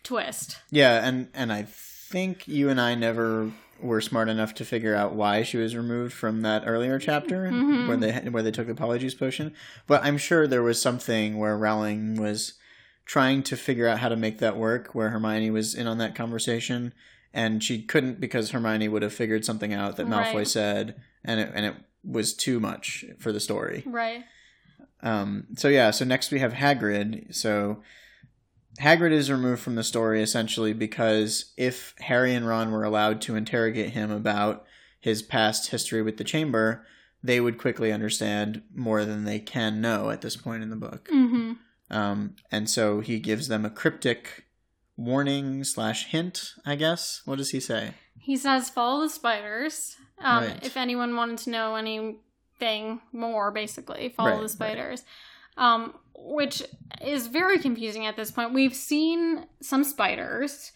twist. 0.03 0.59
yeah, 0.69 1.03
and, 1.07 1.29
and 1.33 1.51
I 1.51 1.63
think 1.63 2.47
you 2.47 2.69
and 2.69 2.79
I 2.79 2.93
never 2.93 3.51
were 3.81 4.01
smart 4.01 4.29
enough 4.29 4.53
to 4.55 4.65
figure 4.65 4.95
out 4.95 5.13
why 5.15 5.43
she 5.43 5.57
was 5.57 5.75
removed 5.75 6.13
from 6.13 6.41
that 6.41 6.63
earlier 6.65 6.97
chapter 6.97 7.49
Mhm. 7.51 7.87
where 7.87 7.97
they 7.97 8.13
where 8.29 8.41
they 8.43 8.51
took 8.51 8.67
the 8.67 8.73
polyjuice 8.73 9.17
potion. 9.17 9.53
But 9.87 10.03
I'm 10.03 10.17
sure 10.17 10.47
there 10.47 10.63
was 10.63 10.81
something 10.81 11.37
where 11.37 11.57
Rowling 11.57 12.15
was 12.15 12.53
trying 13.05 13.43
to 13.43 13.55
figure 13.57 13.87
out 13.87 13.99
how 13.99 14.09
to 14.09 14.15
make 14.15 14.39
that 14.39 14.57
work, 14.57 14.95
where 14.95 15.09
Hermione 15.09 15.51
was 15.51 15.75
in 15.75 15.85
on 15.87 15.97
that 15.99 16.15
conversation, 16.15 16.93
and 17.33 17.63
she 17.63 17.81
couldn't 17.83 18.19
because 18.19 18.51
Hermione 18.51 18.87
would 18.87 19.01
have 19.03 19.13
figured 19.13 19.45
something 19.45 19.73
out 19.73 19.97
that 19.97 20.07
Malfoy 20.07 20.33
Right. 20.35 20.47
said, 20.47 20.95
and 21.23 21.39
it 21.39 21.51
and 21.53 21.65
it 21.65 21.75
was 22.03 22.33
too 22.33 22.59
much 22.59 23.03
for 23.19 23.31
the 23.31 23.39
story. 23.39 23.83
Right. 23.85 24.23
Um, 25.03 25.47
so 25.55 25.67
yeah, 25.67 25.91
so 25.91 26.05
next 26.05 26.31
we 26.31 26.39
have 26.39 26.53
Hagrid. 26.53 27.35
So 27.35 27.83
Hagrid 28.79 29.11
is 29.11 29.31
removed 29.31 29.61
from 29.61 29.75
the 29.75 29.83
story 29.83 30.21
essentially 30.21 30.73
because 30.73 31.53
if 31.57 31.95
Harry 31.99 32.33
and 32.33 32.47
Ron 32.47 32.71
were 32.71 32.83
allowed 32.83 33.21
to 33.21 33.35
interrogate 33.35 33.91
him 33.91 34.11
about 34.11 34.65
his 34.99 35.21
past 35.21 35.69
history 35.71 36.01
with 36.01 36.17
the 36.17 36.23
chamber, 36.23 36.85
they 37.23 37.39
would 37.39 37.57
quickly 37.57 37.91
understand 37.91 38.61
more 38.73 39.05
than 39.05 39.23
they 39.23 39.39
can 39.39 39.81
know 39.81 40.09
at 40.09 40.21
this 40.21 40.35
point 40.35 40.63
in 40.63 40.69
the 40.69 40.75
book. 40.75 41.07
Mm-hmm. 41.13 41.53
Um, 41.89 42.35
and 42.51 42.69
so 42.69 42.99
he 42.99 43.19
gives 43.19 43.47
them 43.47 43.65
a 43.65 43.69
cryptic 43.69 44.45
warning 44.97 45.63
slash 45.63 46.07
hint, 46.07 46.53
I 46.65 46.75
guess. 46.75 47.21
What 47.25 47.37
does 47.37 47.51
he 47.51 47.59
say? 47.59 47.91
He 48.19 48.37
says, 48.37 48.69
"Follow 48.69 49.01
the 49.01 49.09
spiders." 49.09 49.95
Um, 50.19 50.45
Right. 50.45 50.65
If 50.65 50.77
anyone 50.77 51.15
wanted 51.15 51.37
to 51.39 51.49
know 51.49 51.75
anything 51.75 53.01
more, 53.11 53.51
basically, 53.51 54.09
follow 54.09 54.29
Right, 54.29 54.35
the 54.37 54.41
right. 54.43 54.49
spiders. 54.49 55.03
Um, 55.57 55.93
which 56.17 56.63
is 57.01 57.27
very 57.27 57.59
confusing 57.59 58.05
at 58.05 58.15
this 58.15 58.31
point. 58.31 58.53
We've 58.53 58.73
seen 58.73 59.45
some 59.61 59.83
spiders. 59.83 60.71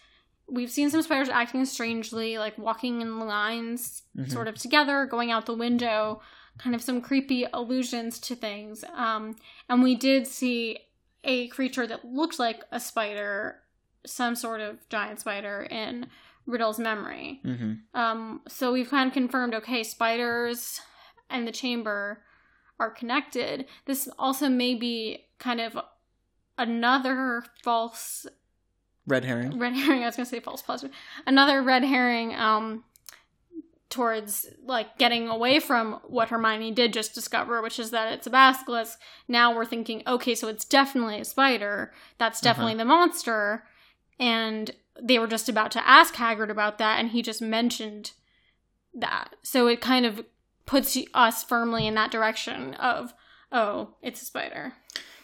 We've 0.47 0.71
seen 0.71 0.89
some 0.89 1.01
spiders 1.01 1.29
acting 1.29 1.65
strangely, 1.65 2.37
like 2.37 2.57
walking 2.57 3.01
in 3.01 3.19
lines, 3.19 4.03
Mhm. 4.17 4.31
sort 4.31 4.47
of 4.47 4.55
together, 4.57 5.05
going 5.05 5.31
out 5.31 5.45
the 5.45 5.53
window, 5.55 6.21
kind 6.57 6.75
of 6.75 6.81
some 6.81 7.01
creepy 7.01 7.45
allusions 7.53 8.19
to 8.19 8.35
things. 8.35 8.83
Um, 8.93 9.35
and 9.69 9.81
we 9.83 9.95
did 9.95 10.27
see 10.27 10.79
a 11.23 11.47
creature 11.49 11.85
that 11.87 12.05
looked 12.05 12.39
like 12.39 12.63
a 12.71 12.79
spider, 12.79 13.61
some 14.05 14.35
sort 14.35 14.61
of 14.61 14.87
giant 14.89 15.19
spider, 15.19 15.67
in 15.69 16.07
Riddle's 16.45 16.79
memory. 16.79 17.39
hmm 17.43 17.73
Um, 17.93 18.41
so 18.47 18.71
we've 18.73 18.89
kind 18.89 19.07
of 19.07 19.13
confirmed 19.13 19.53
okay, 19.53 19.83
spiders 19.83 20.81
and 21.29 21.47
the 21.47 21.51
chamber 21.51 22.23
are 22.79 22.89
connected. 22.89 23.65
This 23.85 24.07
also 24.17 24.49
may 24.49 24.75
be 24.75 25.25
kind 25.37 25.59
of 25.59 25.77
another 26.57 27.43
false 27.63 28.25
Red 29.07 29.25
herring. 29.25 29.57
red 29.57 29.73
herring. 29.73 30.03
I 30.03 30.05
was 30.05 30.15
gonna 30.15 30.25
say 30.25 30.39
false 30.39 30.61
positive. 30.61 30.95
Another 31.25 31.61
red 31.63 31.83
herring 31.83 32.35
um, 32.35 32.83
towards 33.89 34.47
like 34.63 34.97
getting 34.97 35.27
away 35.27 35.59
from 35.59 35.99
what 36.07 36.29
Hermione 36.29 36.71
did 36.71 36.93
just 36.93 37.15
discover, 37.15 37.61
which 37.61 37.79
is 37.79 37.91
that 37.91 38.13
it's 38.13 38.27
a 38.27 38.29
basilisk. 38.29 38.99
Now 39.27 39.53
we're 39.55 39.65
thinking, 39.65 40.03
okay, 40.05 40.35
so 40.35 40.47
it's 40.47 40.65
definitely 40.65 41.19
a 41.19 41.25
spider. 41.25 41.91
That's 42.17 42.39
definitely 42.39 42.75
the 42.75 42.85
monster. 42.85 43.63
And 44.19 44.71
they 45.01 45.17
were 45.17 45.27
just 45.27 45.49
about 45.49 45.71
to 45.71 45.87
ask 45.87 46.15
Hagrid 46.15 46.49
about 46.49 46.77
that, 46.77 46.99
and 46.99 47.09
he 47.09 47.21
just 47.21 47.41
mentioned 47.41 48.11
that. 48.93 49.35
So 49.41 49.67
it 49.67 49.81
kind 49.81 50.05
of 50.05 50.23
puts 50.69 50.95
us 51.15 51.43
firmly 51.43 51.87
in 51.87 51.95
that 51.95 52.11
direction 52.11 52.75
of, 52.75 53.11
oh, 53.51 53.95
it's 54.03 54.21
a 54.21 54.25
spider. 54.25 54.73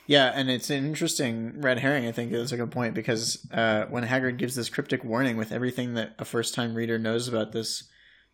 Yeah, 0.08 0.32
and 0.34 0.50
it's 0.50 0.72
an 0.72 0.86
interesting 0.86 1.62
red 1.62 1.78
herring. 1.80 2.08
I 2.08 2.12
think 2.12 2.32
is 2.32 2.52
a 2.52 2.58
good 2.58 2.72
point 2.72 2.96
because 2.96 3.48
uh, 3.54 3.86
when 3.90 4.04
Hagrid 4.04 4.38
gives 4.38 4.56
this 4.56 4.70
cryptic 4.70 5.04
warning 5.04 5.38
with 5.38 5.52
everything 5.52 5.94
that 5.94 6.16
a 6.20 6.26
first-time 6.26 6.74
reader 6.74 6.98
knows 6.98 7.28
about 7.28 7.52
this 7.52 7.84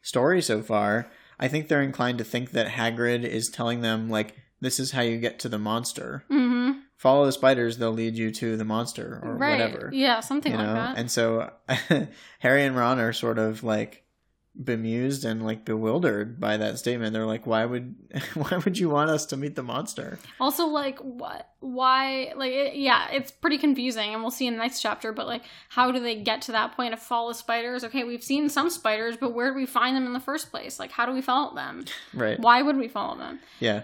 story 0.02 0.42
so 0.42 0.62
far, 0.62 1.12
I 1.40 1.48
think 1.50 1.68
they're 1.68 1.82
inclined 1.82 2.18
to 2.20 2.24
think 2.24 2.52
that 2.52 2.68
Hagrid 2.68 3.24
is 3.24 3.50
telling 3.50 3.82
them 3.82 4.10
like, 4.10 4.36
"This 4.62 4.80
is 4.80 4.92
how 4.92 5.02
you 5.02 5.18
get 5.18 5.40
to 5.40 5.50
the 5.50 5.60
monster. 5.60 6.24
Mm-hmm. 6.30 6.80
Follow 6.98 7.26
the 7.26 7.32
spiders; 7.32 7.78
they'll 7.78 7.92
lead 7.92 8.16
you 8.16 8.32
to 8.32 8.56
the 8.58 8.66
monster 8.66 9.20
or 9.24 9.36
Right. 9.36 9.52
whatever." 9.60 9.90
Yeah, 9.94 10.20
something 10.22 10.52
you 10.52 10.58
like 10.58 10.68
know, 10.68 10.74
that. 10.74 10.98
and 10.98 11.10
so 11.12 11.52
Harry 12.40 12.64
and 12.66 12.76
Ron 12.76 13.00
are 13.00 13.14
sort 13.14 13.38
of 13.40 13.64
like 13.64 14.04
bemused 14.54 15.24
and 15.24 15.46
like 15.46 15.64
bewildered 15.64 16.40
by 16.40 16.58
that 16.58 16.78
statement. 16.78 17.14
They're 17.14 17.26
like, 17.26 17.48
"Why 17.48 17.66
would 17.66 17.96
why 18.34 18.58
would 18.58 18.78
you 18.78 18.90
want 18.90 19.10
us 19.10 19.26
to 19.28 19.38
meet 19.38 19.56
the 19.56 19.64
monster?" 19.64 20.20
Also, 20.40 20.66
like, 20.66 21.00
what? 21.00 21.50
Why? 21.60 22.34
Like, 22.36 22.52
it, 22.52 22.76
yeah, 22.76 23.10
it's 23.12 23.32
pretty 23.32 23.58
confusing, 23.58 24.14
and 24.14 24.22
we'll 24.22 24.32
see 24.32 24.48
in 24.48 24.54
the 24.54 24.60
next 24.60 24.82
chapter. 24.82 25.14
But 25.14 25.28
like, 25.28 25.44
how 25.70 25.92
do 25.92 26.00
they 26.00 26.16
get 26.16 26.42
to 26.44 26.52
that 26.54 26.76
point 26.76 26.94
of 26.94 27.00
fall 27.00 27.30
of 27.30 27.36
spiders? 27.36 27.84
Okay, 27.84 28.04
we've 28.04 28.24
seen 28.24 28.50
some 28.50 28.70
spiders, 28.70 29.18
but 29.18 29.34
where 29.34 29.52
do 29.52 29.56
we 29.56 29.66
find 29.66 29.96
them 29.96 30.06
in 30.06 30.14
the 30.14 30.20
first 30.20 30.52
place? 30.52 30.80
Like, 30.80 30.92
how 30.92 31.06
do 31.06 31.14
we 31.14 31.22
follow 31.22 31.56
them? 31.56 31.86
Right. 32.14 32.40
Why 32.40 32.62
would 32.62 32.78
we 32.78 32.88
follow 32.88 33.18
them? 33.18 33.40
Yeah. 33.60 33.84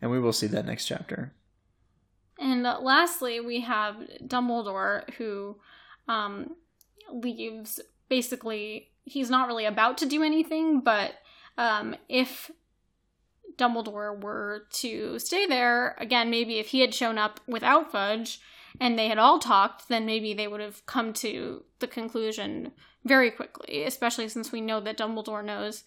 And 0.00 0.10
we 0.10 0.20
will 0.20 0.32
see 0.32 0.46
that 0.48 0.66
next 0.66 0.86
chapter. 0.86 1.32
And 2.38 2.66
uh, 2.66 2.80
lastly, 2.80 3.40
we 3.40 3.60
have 3.62 3.96
Dumbledore, 4.22 5.08
who 5.14 5.56
um, 6.08 6.54
leaves. 7.10 7.80
Basically, 8.08 8.90
he's 9.06 9.30
not 9.30 9.46
really 9.46 9.64
about 9.64 9.96
to 9.98 10.06
do 10.06 10.22
anything, 10.22 10.80
but 10.80 11.12
um, 11.56 11.94
if 12.08 12.50
Dumbledore 13.56 14.20
were 14.20 14.66
to 14.72 15.18
stay 15.18 15.46
there, 15.46 15.96
again, 15.98 16.28
maybe 16.28 16.58
if 16.58 16.68
he 16.68 16.80
had 16.80 16.92
shown 16.92 17.16
up 17.16 17.40
without 17.46 17.90
Fudge 17.90 18.40
and 18.78 18.98
they 18.98 19.08
had 19.08 19.16
all 19.16 19.38
talked, 19.38 19.88
then 19.88 20.04
maybe 20.04 20.34
they 20.34 20.48
would 20.48 20.60
have 20.60 20.84
come 20.84 21.12
to 21.14 21.64
the 21.78 21.86
conclusion 21.86 22.72
very 23.04 23.30
quickly, 23.30 23.84
especially 23.84 24.28
since 24.28 24.52
we 24.52 24.60
know 24.60 24.80
that 24.80 24.98
Dumbledore 24.98 25.44
knows 25.44 25.84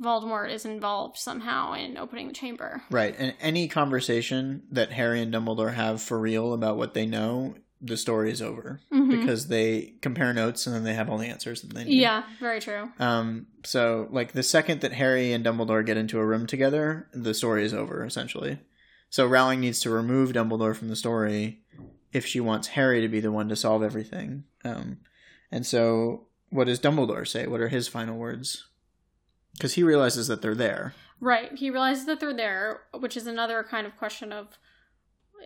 Voldemort 0.00 0.52
is 0.52 0.64
involved 0.64 1.18
somehow 1.18 1.72
in 1.72 1.96
opening 1.96 2.28
the 2.28 2.34
chamber. 2.34 2.82
Right. 2.90 3.14
And 3.18 3.34
any 3.40 3.68
conversation 3.68 4.62
that 4.70 4.92
Harry 4.92 5.20
and 5.20 5.32
Dumbledore 5.32 5.74
have 5.74 6.00
for 6.00 6.18
real 6.18 6.52
about 6.52 6.76
what 6.76 6.94
they 6.94 7.06
know, 7.06 7.54
the 7.82 7.96
story 7.96 8.30
is 8.30 8.42
over 8.42 8.80
Mhm. 8.92 9.08
because 9.10 9.48
they 9.48 9.94
compare 10.02 10.32
notes 10.34 10.66
and 10.66 10.76
then 10.76 10.84
they 10.84 10.92
have 10.94 11.08
all 11.08 11.16
the 11.18 11.28
answers 11.28 11.62
that 11.62 11.72
they 11.74 11.84
need. 11.84 11.94
Yeah, 12.00 12.24
very 12.38 12.60
true. 12.60 12.90
Um 12.98 13.46
so 13.64 14.06
like 14.10 14.32
the 14.32 14.42
second 14.42 14.80
that 14.82 14.92
Harry 14.92 15.32
and 15.32 15.44
Dumbledore 15.44 15.84
get 15.86 15.96
into 15.96 16.18
a 16.18 16.26
room 16.26 16.46
together, 16.46 17.08
the 17.14 17.32
story 17.34 17.64
is 17.64 17.72
over 17.72 18.04
essentially. 18.04 18.58
So 19.08 19.26
Rowling 19.26 19.60
needs 19.60 19.80
to 19.80 19.90
remove 19.90 20.32
Dumbledore 20.32 20.76
from 20.76 20.88
the 20.88 20.96
story 20.96 21.62
if 22.12 22.26
she 22.26 22.38
wants 22.40 22.68
Harry 22.68 23.00
to 23.00 23.08
be 23.08 23.20
the 23.20 23.32
one 23.32 23.48
to 23.48 23.56
solve 23.56 23.82
everything. 23.82 24.44
Um 24.64 24.98
and 25.50 25.64
so 25.66 26.26
what 26.50 26.66
does 26.66 26.80
Dumbledore 26.80 27.26
say? 27.26 27.46
What 27.46 27.60
are 27.60 27.68
his 27.68 27.88
final 27.88 28.18
words? 28.18 28.66
Cuz 29.58 29.72
he 29.74 29.82
realizes 29.82 30.26
that 30.28 30.42
they're 30.42 30.54
there. 30.54 30.94
Right. 31.18 31.52
He 31.56 31.70
realizes 31.70 32.04
that 32.06 32.20
they're 32.20 32.34
there, 32.36 32.82
which 32.92 33.16
is 33.16 33.26
another 33.26 33.62
kind 33.62 33.86
of 33.86 33.96
question 33.96 34.32
of 34.32 34.58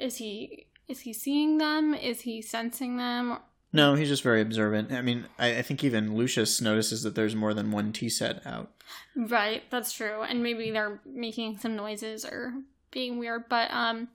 is 0.00 0.16
he 0.16 0.66
is 0.88 1.00
he 1.00 1.12
seeing 1.12 1.58
them? 1.58 1.94
Is 1.94 2.22
he 2.22 2.42
sensing 2.42 2.96
them? 2.96 3.38
No, 3.72 3.94
he's 3.94 4.08
just 4.08 4.22
very 4.22 4.40
observant. 4.40 4.92
I 4.92 5.02
mean, 5.02 5.26
I, 5.38 5.58
I 5.58 5.62
think 5.62 5.82
even 5.82 6.14
Lucius 6.14 6.60
notices 6.60 7.02
that 7.02 7.16
there's 7.16 7.34
more 7.34 7.54
than 7.54 7.72
one 7.72 7.92
tea 7.92 8.08
set 8.08 8.46
out. 8.46 8.70
Right, 9.16 9.64
that's 9.68 9.92
true. 9.92 10.22
And 10.22 10.42
maybe 10.42 10.70
they're 10.70 11.00
making 11.04 11.58
some 11.58 11.74
noises 11.74 12.24
or 12.24 12.54
being 12.92 13.18
weird, 13.18 13.48
but 13.48 13.70
um 13.72 14.08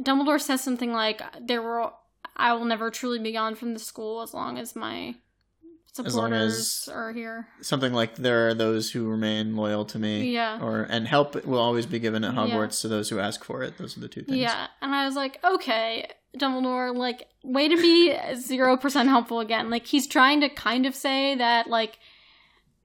Dumbledore 0.00 0.40
says 0.40 0.60
something 0.60 0.92
like 0.92 1.22
there 1.40 1.62
were 1.62 1.92
I 2.36 2.52
will 2.54 2.64
never 2.64 2.90
truly 2.90 3.20
be 3.20 3.32
gone 3.32 3.54
from 3.54 3.74
the 3.74 3.78
school 3.78 4.22
as 4.22 4.34
long 4.34 4.58
as 4.58 4.74
my 4.74 5.14
supporters 5.94 6.84
as- 6.86 6.88
are 6.92 7.12
here. 7.12 7.46
Something 7.60 7.92
like 7.92 8.16
there 8.16 8.48
are 8.48 8.54
those 8.54 8.90
who 8.90 9.06
remain 9.08 9.56
loyal 9.56 9.84
to 9.86 9.98
me, 9.98 10.30
Yeah. 10.32 10.58
or 10.60 10.82
and 10.82 11.06
help 11.06 11.44
will 11.44 11.58
always 11.60 11.86
be 11.86 11.98
given 11.98 12.24
at 12.24 12.34
Yeah. 12.34 12.40
Hogwarts 12.40 12.80
to 12.82 12.88
those 12.88 13.08
who 13.10 13.18
ask 13.20 13.44
for 13.44 13.62
it. 13.62 13.78
Those 13.78 13.96
are 13.96 14.00
the 14.00 14.08
two 14.08 14.22
things. 14.22 14.38
Yeah, 14.38 14.66
and 14.82 14.94
I 14.94 15.06
was 15.06 15.14
like, 15.16 15.38
okay, 15.44 16.10
Dumbledore, 16.36 16.94
like, 16.96 17.28
way 17.44 17.68
to 17.68 17.76
be 17.76 18.14
zero 18.34 18.76
percent 18.76 19.08
helpful 19.08 19.40
again. 19.40 19.70
Like, 19.70 19.86
he's 19.86 20.06
trying 20.06 20.40
to 20.40 20.48
kind 20.48 20.84
of 20.86 20.94
say 20.94 21.36
that, 21.36 21.68
like, 21.68 21.98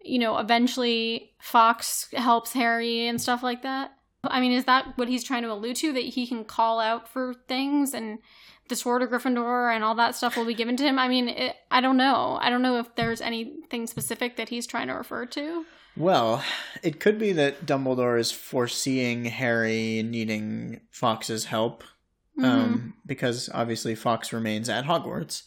you 0.02 0.20
know, 0.20 0.38
eventually 0.38 1.32
Fawkes 1.40 2.08
helps 2.14 2.54
Harry 2.54 3.08
and 3.08 3.20
stuff 3.20 3.42
like 3.44 3.64
that. 3.64 3.92
I 4.24 4.40
mean, 4.42 4.52
is 4.52 4.66
that 4.66 4.98
what 4.98 5.08
he's 5.08 5.24
trying 5.24 5.44
to 5.44 5.52
allude 5.52 5.78
to? 5.78 5.94
That 5.94 6.04
he 6.04 6.28
can 6.28 6.44
call 6.46 6.80
out 6.80 7.08
for 7.08 7.34
things 7.48 7.94
and 7.94 8.20
the 8.70 8.76
sword 8.76 9.02
of 9.02 9.10
Gryffindor 9.10 9.74
and 9.76 9.84
all 9.84 9.96
that 9.96 10.16
stuff 10.16 10.38
will 10.38 10.46
be 10.46 10.54
given 10.54 10.78
to 10.78 10.84
him? 10.84 10.98
I 10.98 11.08
mean, 11.08 11.28
it, 11.30 11.56
I 11.70 11.82
don't 11.82 11.98
know. 11.98 12.38
I 12.42 12.50
don't 12.50 12.62
know 12.62 12.78
if 12.80 12.96
there's 12.96 13.22
anything 13.22 13.88
specific 13.88 14.38
that 14.38 14.50
he's 14.50 14.66
trying 14.66 14.88
to 14.88 14.94
refer 14.94 15.26
to. 15.28 15.66
Well, 15.98 16.44
it 16.82 17.00
could 17.00 17.20
be 17.20 17.34
that 17.34 17.66
Dumbledore 17.66 18.18
is 18.20 18.32
foreseeing 18.32 19.26
Harry 19.26 20.02
needing 20.04 20.82
Fawkes's 20.92 21.46
help, 21.46 21.84
Mhm. 22.38 22.46
um, 22.46 22.94
because 23.06 23.50
obviously 23.54 23.96
Fawkes 23.96 24.32
remains 24.32 24.70
at 24.70 24.86
Hogwarts 24.86 25.44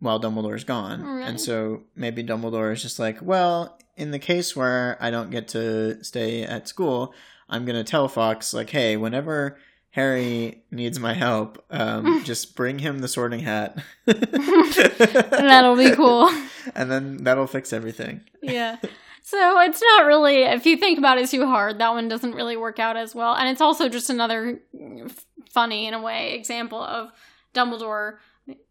while 0.00 0.20
Dumbledore's 0.20 0.64
gone, 0.64 1.02
Right. 1.02 1.26
and 1.26 1.40
so 1.40 1.84
maybe 1.96 2.22
Dumbledore 2.22 2.72
is 2.72 2.82
just 2.82 2.98
like, 2.98 3.18
well, 3.22 3.78
in 3.96 4.10
the 4.10 4.18
case 4.18 4.54
where 4.54 4.96
I 5.00 5.10
don't 5.10 5.30
get 5.30 5.48
to 5.48 6.02
stay 6.04 6.42
at 6.42 6.68
school, 6.68 7.14
I'm 7.48 7.64
gonna 7.64 7.82
tell 7.84 8.08
Fawkes 8.08 8.52
like, 8.52 8.70
hey, 8.70 8.96
whenever 8.96 9.58
Harry 9.90 10.62
needs 10.70 11.00
my 11.00 11.14
help, 11.14 11.64
um, 11.70 12.22
just 12.24 12.54
bring 12.54 12.78
him 12.78 13.00
the 13.00 13.08
Sorting 13.08 13.40
Hat. 13.40 13.82
That'll 14.06 15.76
be 15.76 15.92
cool. 15.92 16.30
and 16.74 16.90
then 16.90 17.24
that'll 17.24 17.46
fix 17.46 17.72
everything. 17.72 18.20
yeah. 18.42 18.76
So 19.22 19.60
it's 19.60 19.82
not 19.82 20.06
really, 20.06 20.44
if 20.44 20.64
you 20.64 20.78
think 20.78 20.98
about 20.98 21.18
it 21.18 21.28
too 21.28 21.44
hard, 21.44 21.78
that 21.80 21.90
one 21.90 22.08
doesn't 22.08 22.34
really 22.34 22.56
work 22.56 22.78
out 22.78 22.96
as 22.96 23.14
well. 23.14 23.34
And 23.34 23.46
it's 23.48 23.60
also 23.60 23.90
just 23.90 24.08
another 24.08 24.60
f- 25.04 25.26
funny, 25.50 25.86
in 25.86 25.92
a 25.92 26.00
way, 26.00 26.32
example 26.32 26.82
of 26.82 27.10
Dumbledore. 27.54 28.16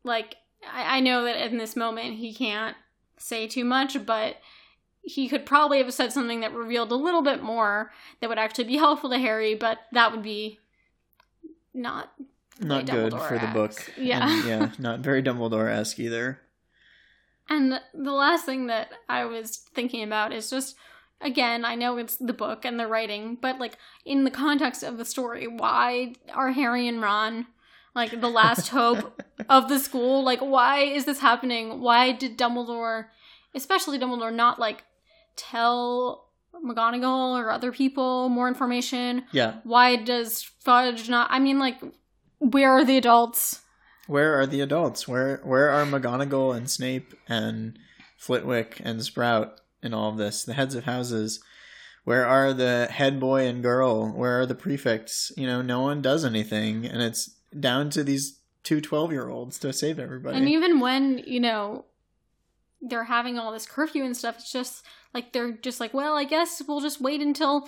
Like, 0.04 0.36
I, 0.72 0.98
I 0.98 1.00
know 1.02 1.26
that 1.26 1.46
in 1.46 1.58
this 1.60 1.76
moment 1.76 2.16
he 2.16 2.34
can't 2.34 2.76
say 3.18 3.48
too 3.48 3.66
much, 3.66 4.04
but 4.04 4.38
he 5.02 5.30
could 5.30 5.46
probably 5.46 5.78
have 5.78 5.94
said 5.94 6.12
something 6.12 6.40
that 6.40 6.54
revealed 6.54 6.92
a 6.92 6.96
little 6.96 7.22
bit 7.22 7.44
more 7.44 7.92
that 8.20 8.30
would 8.30 8.40
actually 8.40 8.64
be 8.64 8.78
helpful 8.78 9.12
to 9.12 9.20
Harry, 9.20 9.54
but 9.54 9.78
that 9.92 10.12
would 10.12 10.24
be 10.24 10.58
not 11.78 12.12
Not 12.60 12.88
good 12.88 13.14
for 13.14 13.38
the 13.38 13.48
book. 13.54 13.94
Yeah. 13.98 14.30
And, 14.30 14.48
yeah, 14.48 14.72
not 14.80 15.00
very 15.00 15.22
Dumbledore 15.22 15.72
esque 15.72 16.00
either. 16.00 16.42
And 17.50 17.80
the 17.94 18.12
last 18.12 18.46
thing 18.46 18.68
that 18.68 18.90
I 19.08 19.26
was 19.26 19.58
thinking 19.74 20.04
about 20.04 20.34
is 20.34 20.50
just 20.50 20.76
again, 21.22 21.66
I 21.66 21.76
know 21.76 21.98
it's 21.98 22.18
the 22.18 22.34
book 22.34 22.66
and 22.66 22.80
the 22.80 22.88
writing, 22.88 23.38
but 23.40 23.60
like 23.60 23.78
in 24.06 24.24
the 24.24 24.32
context 24.32 24.84
of 24.84 24.98
the 24.98 25.06
story, 25.06 25.48
why 25.48 26.16
are 26.34 26.52
Harry 26.52 26.88
and 26.88 27.02
Ron 27.02 27.48
like 27.96 28.20
the 28.20 28.30
last 28.30 28.68
hope 28.70 29.22
of 29.50 29.70
the 29.70 29.80
school? 29.80 30.24
Like 30.24 30.40
why 30.40 30.80
is 30.80 31.06
this 31.06 31.20
happening? 31.20 31.82
Why 31.82 32.12
did 32.12 32.38
Dumbledore, 32.38 33.06
especially 33.56 33.98
Dumbledore 33.98 34.34
not 34.34 34.60
like 34.60 34.84
tell 35.36 36.27
McGonagall 36.66 37.40
or 37.40 37.50
other 37.52 37.72
people 37.72 38.30
more 38.30 38.48
information? 38.48 39.24
Yeah. 39.32 39.56
Why 39.64 39.96
does 39.96 40.44
Fudge 40.44 41.10
not 41.10 41.30
I 41.32 41.40
mean 41.40 41.60
like 41.60 41.78
where 42.40 42.72
are 42.72 42.86
the 42.86 42.98
adults? 42.98 43.62
Where 44.08 44.40
are 44.40 44.46
the 44.46 44.62
adults? 44.62 45.08
Where 45.08 45.42
where 45.44 45.70
are 45.70 45.86
McGonagall 45.86 46.56
and 46.56 46.70
Snape 46.70 47.14
and 47.28 47.78
Flitwick 48.18 48.82
and 48.84 49.04
Sprout 49.04 49.60
in 49.84 49.94
all 49.94 50.10
of 50.10 50.18
this? 50.18 50.44
The 50.44 50.54
heads 50.54 50.76
of 50.76 50.86
houses. 50.86 51.42
Where 52.04 52.26
are 52.26 52.54
the 52.54 52.88
head 52.90 53.20
boy 53.20 53.48
and 53.48 53.62
girl? 53.62 54.08
Where 54.10 54.40
are 54.40 54.46
the 54.46 54.56
prefects? 54.56 55.34
You 55.36 55.46
know, 55.46 55.62
no 55.62 55.82
one 55.82 56.02
does 56.02 56.24
anything, 56.24 56.86
and 56.86 57.02
it's 57.02 57.36
down 57.60 57.90
to 57.90 58.04
these 58.04 58.40
two 58.64 58.82
12 58.82 59.12
year 59.12 59.30
olds 59.30 59.60
to 59.60 59.74
save 59.74 60.00
everybody. 60.00 60.38
And 60.38 60.50
even 60.50 60.80
when, 60.80 61.20
you 61.20 61.40
know, 61.40 61.86
they're 62.82 63.06
having 63.06 63.38
all 63.40 63.52
this 63.52 63.66
curfew 63.66 64.04
and 64.04 64.16
stuff, 64.16 64.36
it's 64.40 64.52
just 64.52 64.86
like 65.14 65.34
they're 65.34 65.52
just 65.54 65.80
like, 65.80 65.94
well, 65.94 66.16
I 66.16 66.24
guess 66.24 66.62
we'll 66.68 66.82
just 66.82 67.02
wait 67.02 67.22
until 67.22 67.68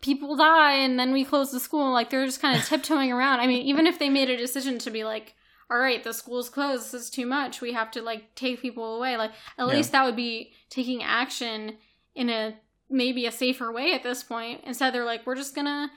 people 0.00 0.36
die 0.36 0.74
and 0.74 0.98
then 0.98 1.12
we 1.12 1.24
close 1.24 1.50
the 1.52 1.60
school. 1.60 1.92
Like 1.92 2.10
they're 2.10 2.24
just 2.26 2.40
kind 2.42 2.58
of 2.58 2.64
tiptoeing 2.68 3.12
around. 3.12 3.40
I 3.40 3.46
mean, 3.46 3.62
even 3.66 3.86
if 3.86 3.98
they 3.98 4.08
made 4.08 4.30
a 4.30 4.36
decision 4.36 4.78
to 4.80 4.90
be 4.90 5.04
like, 5.04 5.34
all 5.70 5.78
right, 5.78 6.02
the 6.02 6.14
school's 6.14 6.48
closed, 6.48 6.92
this 6.92 7.02
is 7.02 7.10
too 7.10 7.26
much, 7.26 7.60
we 7.60 7.72
have 7.72 7.90
to 7.92 8.02
like 8.02 8.34
take 8.34 8.60
people 8.62 8.96
away, 8.96 9.16
like 9.16 9.30
at 9.58 9.66
Yeah. 9.66 9.74
least 9.74 9.92
that 9.92 10.04
would 10.04 10.16
be 10.16 10.52
taking 10.70 11.02
action 11.02 11.76
in 12.14 12.30
a 12.30 12.54
maybe 12.90 13.26
a 13.26 13.30
safer 13.32 13.70
way 13.70 13.92
at 13.92 14.02
this 14.02 14.22
point. 14.22 14.62
Instead, 14.64 14.94
they're 14.94 15.04
like, 15.04 15.26
we're 15.26 15.34
just 15.36 15.54
gonna 15.54 15.90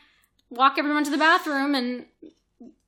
walk 0.50 0.76
everyone 0.78 1.06
to 1.06 1.10
the 1.12 1.18
bathroom 1.18 1.74
and 1.74 2.06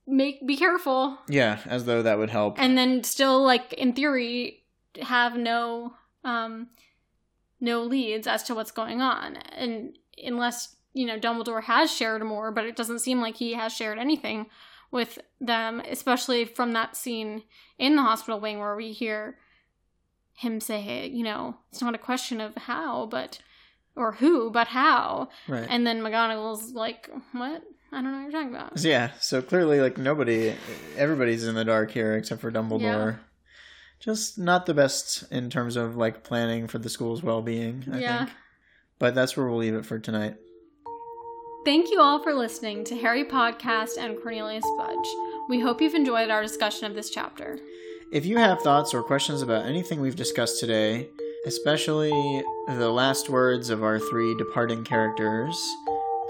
make 0.06 0.46
be 0.46 0.56
careful 0.56 1.18
yeah, 1.28 1.60
as 1.66 1.86
though 1.86 2.02
that 2.02 2.18
would 2.18 2.28
help. 2.30 2.60
and 2.60 2.76
then 2.76 3.02
still 3.02 3.42
like 3.42 3.72
in 3.72 3.94
theory 3.94 4.62
have 5.02 5.36
no 5.36 5.94
um, 6.24 6.68
no 7.60 7.82
leads 7.82 8.26
as 8.26 8.42
to 8.44 8.54
what's 8.54 8.70
going 8.70 9.00
on, 9.00 9.36
and 9.36 9.96
unless 10.22 10.76
you 10.92 11.06
know 11.06 11.18
Dumbledore 11.18 11.64
has 11.64 11.92
shared 11.92 12.22
more, 12.24 12.50
but 12.50 12.64
it 12.64 12.76
doesn't 12.76 13.00
seem 13.00 13.20
like 13.20 13.36
he 13.36 13.54
has 13.54 13.72
shared 13.72 13.98
anything 13.98 14.46
with 14.90 15.18
them, 15.40 15.80
especially 15.80 16.44
from 16.44 16.72
that 16.72 16.96
scene 16.96 17.42
in 17.78 17.96
the 17.96 18.02
hospital 18.02 18.38
wing 18.38 18.60
where 18.60 18.76
we 18.76 18.92
hear 18.92 19.36
him 20.36 20.60
say, 20.60 21.08
you 21.08 21.24
know, 21.24 21.56
it's 21.70 21.82
not 21.82 21.94
a 21.94 21.98
question 21.98 22.40
of 22.40 22.54
how, 22.54 23.06
but 23.06 23.40
or 23.96 24.12
who, 24.12 24.50
but 24.50 24.68
how. 24.68 25.28
Right. 25.48 25.66
And 25.68 25.86
then 25.86 26.00
McGonagall's 26.00 26.72
like, 26.72 27.10
what? 27.32 27.62
I 27.92 28.02
don't 28.02 28.10
know 28.10 28.18
what 28.18 28.22
you're 28.22 28.32
talking 28.32 28.54
about. 28.54 28.78
yeah, 28.84 29.10
so 29.20 29.40
clearly, 29.40 29.80
like, 29.80 29.98
nobody, 29.98 30.54
everybody's 30.96 31.46
in 31.46 31.54
the 31.54 31.64
dark 31.64 31.92
here 31.92 32.16
except 32.16 32.40
for 32.40 32.50
Dumbledore. 32.50 33.18
Just 34.00 34.38
not 34.38 34.66
the 34.66 34.74
best 34.74 35.24
in 35.30 35.48
terms 35.50 35.76
of, 35.76 35.96
like, 35.96 36.22
planning 36.24 36.66
for 36.66 36.78
the 36.78 36.88
school's 36.90 37.22
well 37.22 37.40
being, 37.42 37.84
I 37.92 37.98
Yeah. 38.00 38.18
think. 38.26 38.36
But 38.98 39.14
that's 39.14 39.36
where 39.36 39.46
we'll 39.46 39.58
leave 39.58 39.74
it 39.74 39.86
for 39.86 39.98
tonight. 39.98 40.36
Thank 41.64 41.90
you 41.90 42.00
all 42.00 42.22
for 42.22 42.34
listening 42.34 42.84
to 42.84 42.96
Harry 42.96 43.24
Podcast 43.24 43.96
and 43.98 44.20
Cornelius 44.20 44.64
Fudge. 44.76 45.08
We 45.48 45.60
hope 45.60 45.80
you've 45.80 45.94
enjoyed 45.94 46.30
our 46.30 46.42
discussion 46.42 46.86
of 46.86 46.94
this 46.94 47.08
chapter. 47.10 47.58
If 48.12 48.26
you 48.26 48.36
have 48.36 48.60
thoughts 48.60 48.92
or 48.92 49.02
questions 49.02 49.40
about 49.40 49.64
anything 49.64 50.00
we've 50.00 50.14
discussed 50.14 50.60
today, 50.60 51.08
especially 51.46 52.44
the 52.68 52.90
last 52.90 53.30
words 53.30 53.70
of 53.70 53.82
our 53.82 53.98
three 53.98 54.34
departing 54.36 54.84
characters, 54.84 55.58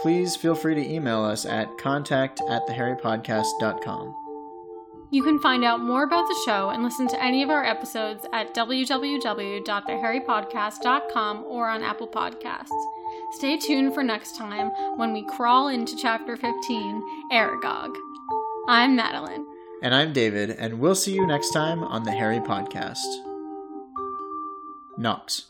please 0.01 0.37
feel 0.37 0.55
free 0.55 0.75
to 0.77 0.81
email 0.89 1.25
us 1.25 1.45
at 1.45 1.77
contact 1.79 2.41
at 2.49 2.67
theharrypodcast.com. 2.69 4.15
You 5.15 5.23
can 5.23 5.39
find 5.39 5.65
out 5.65 5.81
more 5.81 6.03
about 6.03 6.27
the 6.27 6.43
show 6.45 6.71
and 6.71 6.83
listen 6.83 7.07
to 7.07 7.23
any 7.23 7.45
of 7.45 7.51
our 7.51 7.65
episodes 7.65 8.27
at 8.33 8.53
www.theharrypodcast.com 8.53 11.45
or 11.45 11.69
on 11.69 11.85
Apple 11.85 12.09
Podcasts. 12.09 12.85
Stay 13.31 13.57
tuned 13.57 13.95
for 13.95 14.03
next 14.03 14.37
time 14.37 14.71
when 14.97 15.13
we 15.13 15.25
crawl 15.25 15.69
into 15.69 15.97
Chapter 15.97 16.37
15, 16.37 17.29
Aragog. 17.31 17.95
I'm 18.67 18.97
Madeline. 18.97 19.47
And 19.83 19.95
I'm 19.95 20.13
David, 20.13 20.51
and 20.51 20.81
we'll 20.81 20.97
see 20.97 21.15
you 21.15 21.29
next 21.29 21.53
time 21.53 21.85
on 21.85 22.03
the 22.03 22.11
Harry 22.11 22.41
Podcast. 22.41 23.07
Nox. 24.99 25.47